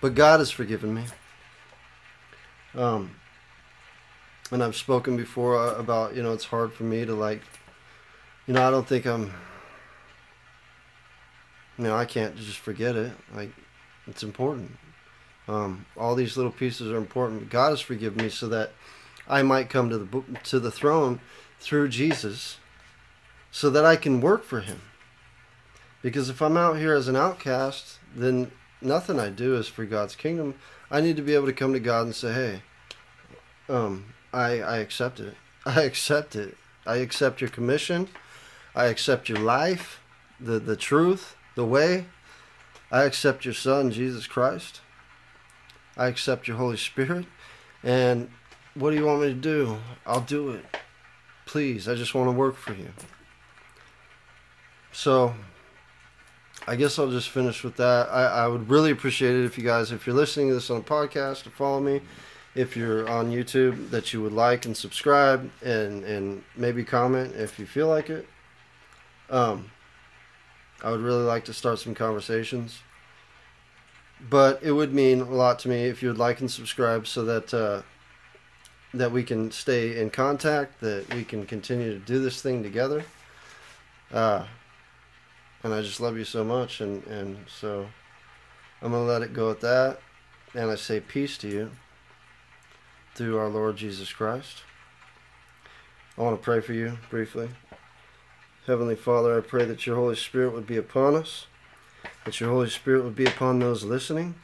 But 0.00 0.14
God 0.14 0.40
has 0.40 0.50
forgiven 0.50 0.94
me. 0.94 1.04
Um, 2.74 3.10
and 4.50 4.62
I've 4.62 4.76
spoken 4.76 5.16
before 5.16 5.58
uh, 5.58 5.74
about, 5.74 6.14
you 6.16 6.22
know, 6.22 6.32
it's 6.32 6.44
hard 6.44 6.72
for 6.72 6.84
me 6.84 7.04
to 7.04 7.14
like, 7.14 7.42
you 8.46 8.54
know, 8.54 8.66
I 8.66 8.70
don't 8.70 8.86
think 8.86 9.06
I'm, 9.06 9.32
you 11.78 11.84
know, 11.84 11.96
I 11.96 12.04
can't 12.04 12.36
just 12.36 12.58
forget 12.58 12.96
it. 12.96 13.12
Like, 13.34 13.50
it's 14.06 14.22
important. 14.22 14.76
Um, 15.48 15.86
all 15.96 16.14
these 16.14 16.36
little 16.36 16.52
pieces 16.52 16.90
are 16.90 16.96
important. 16.96 17.50
God 17.50 17.70
has 17.70 17.80
forgiven 17.80 18.22
me 18.22 18.30
so 18.30 18.48
that 18.48 18.72
I 19.28 19.42
might 19.42 19.68
come 19.68 19.90
to 19.90 19.98
the 19.98 20.22
to 20.44 20.60
the 20.60 20.70
throne 20.70 21.20
through 21.58 21.88
Jesus, 21.88 22.58
so 23.50 23.70
that 23.70 23.84
I 23.84 23.96
can 23.96 24.20
work 24.20 24.44
for 24.44 24.60
Him. 24.60 24.80
Because 26.02 26.28
if 26.28 26.40
I'm 26.40 26.56
out 26.56 26.78
here 26.78 26.94
as 26.94 27.08
an 27.08 27.16
outcast, 27.16 27.98
then 28.14 28.50
nothing 28.80 29.18
I 29.18 29.30
do 29.30 29.56
is 29.56 29.68
for 29.68 29.84
God's 29.84 30.16
kingdom. 30.16 30.54
I 30.90 31.00
need 31.00 31.16
to 31.16 31.22
be 31.22 31.34
able 31.34 31.46
to 31.46 31.52
come 31.52 31.72
to 31.72 31.80
God 31.80 32.06
and 32.06 32.14
say, 32.14 32.32
"Hey, 32.32 32.62
um, 33.68 34.14
I 34.32 34.60
I 34.60 34.76
accept 34.78 35.20
it. 35.20 35.34
I 35.66 35.82
accept 35.82 36.36
it. 36.36 36.56
I 36.86 36.96
accept 36.96 37.40
your 37.40 37.50
commission. 37.50 38.08
I 38.74 38.86
accept 38.86 39.28
your 39.28 39.38
life, 39.38 40.00
the 40.38 40.58
the 40.58 40.76
truth, 40.76 41.36
the 41.54 41.64
way. 41.64 42.06
I 42.90 43.04
accept 43.04 43.44
your 43.44 43.54
Son, 43.54 43.90
Jesus 43.90 44.26
Christ. 44.26 44.80
I 45.96 46.06
accept 46.06 46.48
your 46.48 46.56
Holy 46.56 46.76
Spirit, 46.76 47.26
and 47.82 48.30
what 48.74 48.90
do 48.90 48.96
you 48.96 49.04
want 49.06 49.22
me 49.22 49.28
to 49.28 49.34
do? 49.34 49.78
I'll 50.06 50.20
do 50.20 50.50
it. 50.50 50.64
Please, 51.46 51.88
I 51.88 51.94
just 51.94 52.14
want 52.14 52.28
to 52.28 52.32
work 52.32 52.56
for 52.56 52.72
you. 52.72 52.90
So, 54.92 55.34
I 56.70 56.76
guess 56.76 57.00
I'll 57.00 57.10
just 57.10 57.30
finish 57.30 57.64
with 57.64 57.74
that. 57.78 58.08
I, 58.12 58.44
I 58.44 58.46
would 58.46 58.70
really 58.70 58.92
appreciate 58.92 59.34
it 59.34 59.44
if 59.44 59.58
you 59.58 59.64
guys, 59.64 59.90
if 59.90 60.06
you're 60.06 60.14
listening 60.14 60.50
to 60.50 60.54
this 60.54 60.70
on 60.70 60.76
a 60.76 60.82
podcast, 60.82 61.42
to 61.42 61.50
follow 61.50 61.80
me. 61.80 62.00
If 62.54 62.76
you're 62.76 63.08
on 63.08 63.32
YouTube, 63.32 63.90
that 63.90 64.12
you 64.12 64.22
would 64.22 64.32
like 64.32 64.66
and 64.66 64.76
subscribe 64.76 65.50
and, 65.64 66.04
and 66.04 66.44
maybe 66.56 66.84
comment 66.84 67.34
if 67.34 67.58
you 67.58 67.66
feel 67.66 67.88
like 67.88 68.08
it. 68.08 68.28
Um, 69.30 69.72
I 70.80 70.92
would 70.92 71.00
really 71.00 71.24
like 71.24 71.44
to 71.46 71.52
start 71.52 71.80
some 71.80 71.92
conversations. 71.92 72.78
But 74.28 74.62
it 74.62 74.70
would 74.70 74.94
mean 74.94 75.22
a 75.22 75.24
lot 75.24 75.58
to 75.60 75.68
me 75.68 75.86
if 75.86 76.04
you 76.04 76.08
would 76.10 76.18
like 76.18 76.38
and 76.38 76.48
subscribe 76.48 77.08
so 77.08 77.24
that 77.24 77.52
uh, 77.52 77.82
that 78.94 79.10
we 79.10 79.24
can 79.24 79.50
stay 79.50 80.00
in 80.00 80.10
contact, 80.10 80.80
that 80.82 81.12
we 81.14 81.24
can 81.24 81.46
continue 81.46 81.92
to 81.92 81.98
do 81.98 82.20
this 82.20 82.40
thing 82.40 82.62
together. 82.62 83.02
Uh, 84.12 84.44
and 85.62 85.74
I 85.74 85.82
just 85.82 86.00
love 86.00 86.16
you 86.16 86.24
so 86.24 86.44
much, 86.44 86.80
and, 86.80 87.04
and 87.06 87.38
so 87.46 87.86
I'm 88.82 88.92
going 88.92 89.06
to 89.06 89.12
let 89.12 89.22
it 89.22 89.32
go 89.32 89.50
at 89.50 89.60
that. 89.60 90.00
And 90.54 90.70
I 90.70 90.74
say 90.74 91.00
peace 91.00 91.38
to 91.38 91.48
you 91.48 91.70
through 93.14 93.38
our 93.38 93.48
Lord 93.48 93.76
Jesus 93.76 94.12
Christ. 94.12 94.62
I 96.18 96.22
want 96.22 96.40
to 96.40 96.44
pray 96.44 96.60
for 96.60 96.72
you 96.72 96.98
briefly. 97.08 97.50
Heavenly 98.66 98.96
Father, 98.96 99.36
I 99.36 99.40
pray 99.40 99.64
that 99.64 99.86
your 99.86 99.96
Holy 99.96 100.16
Spirit 100.16 100.52
would 100.52 100.66
be 100.66 100.76
upon 100.76 101.14
us, 101.14 101.46
that 102.24 102.40
your 102.40 102.50
Holy 102.50 102.68
Spirit 102.68 103.04
would 103.04 103.16
be 103.16 103.26
upon 103.26 103.58
those 103.58 103.84
listening 103.84 104.34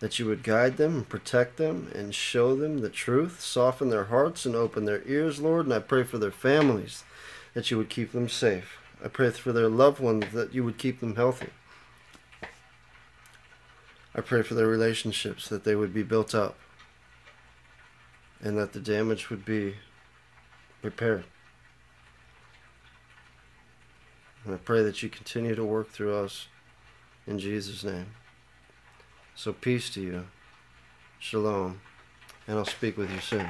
that 0.00 0.18
you 0.18 0.26
would 0.26 0.42
guide 0.42 0.76
them 0.76 0.96
and 0.96 1.08
protect 1.08 1.56
them 1.56 1.90
and 1.94 2.14
show 2.14 2.54
them 2.54 2.78
the 2.78 2.90
truth, 2.90 3.40
soften 3.40 3.88
their 3.88 4.04
hearts 4.04 4.44
and 4.44 4.54
open 4.54 4.84
their 4.84 5.02
ears, 5.06 5.40
Lord. 5.40 5.66
And 5.66 5.74
I 5.74 5.78
pray 5.78 6.02
for 6.02 6.18
their 6.18 6.30
families 6.30 7.04
that 7.54 7.70
you 7.70 7.78
would 7.78 7.88
keep 7.88 8.12
them 8.12 8.28
safe. 8.28 8.78
I 9.04 9.08
pray 9.08 9.30
for 9.30 9.52
their 9.52 9.68
loved 9.68 10.00
ones 10.00 10.32
that 10.32 10.54
you 10.54 10.64
would 10.64 10.78
keep 10.78 11.00
them 11.00 11.16
healthy. 11.16 11.50
I 14.14 14.22
pray 14.22 14.42
for 14.42 14.54
their 14.54 14.66
relationships 14.66 15.48
that 15.48 15.64
they 15.64 15.74
would 15.74 15.92
be 15.92 16.02
built 16.02 16.34
up 16.34 16.56
and 18.40 18.56
that 18.56 18.72
the 18.72 18.80
damage 18.80 19.28
would 19.28 19.44
be 19.44 19.74
repaired. 20.82 21.24
And 24.44 24.54
I 24.54 24.58
pray 24.58 24.82
that 24.82 25.02
you 25.02 25.08
continue 25.08 25.54
to 25.54 25.64
work 25.64 25.90
through 25.90 26.14
us 26.16 26.46
in 27.26 27.38
Jesus' 27.38 27.84
name. 27.84 28.06
So 29.34 29.52
peace 29.52 29.90
to 29.90 30.00
you. 30.00 30.26
Shalom. 31.18 31.80
And 32.46 32.56
I'll 32.56 32.64
speak 32.64 32.96
with 32.96 33.10
you 33.10 33.20
soon. 33.20 33.48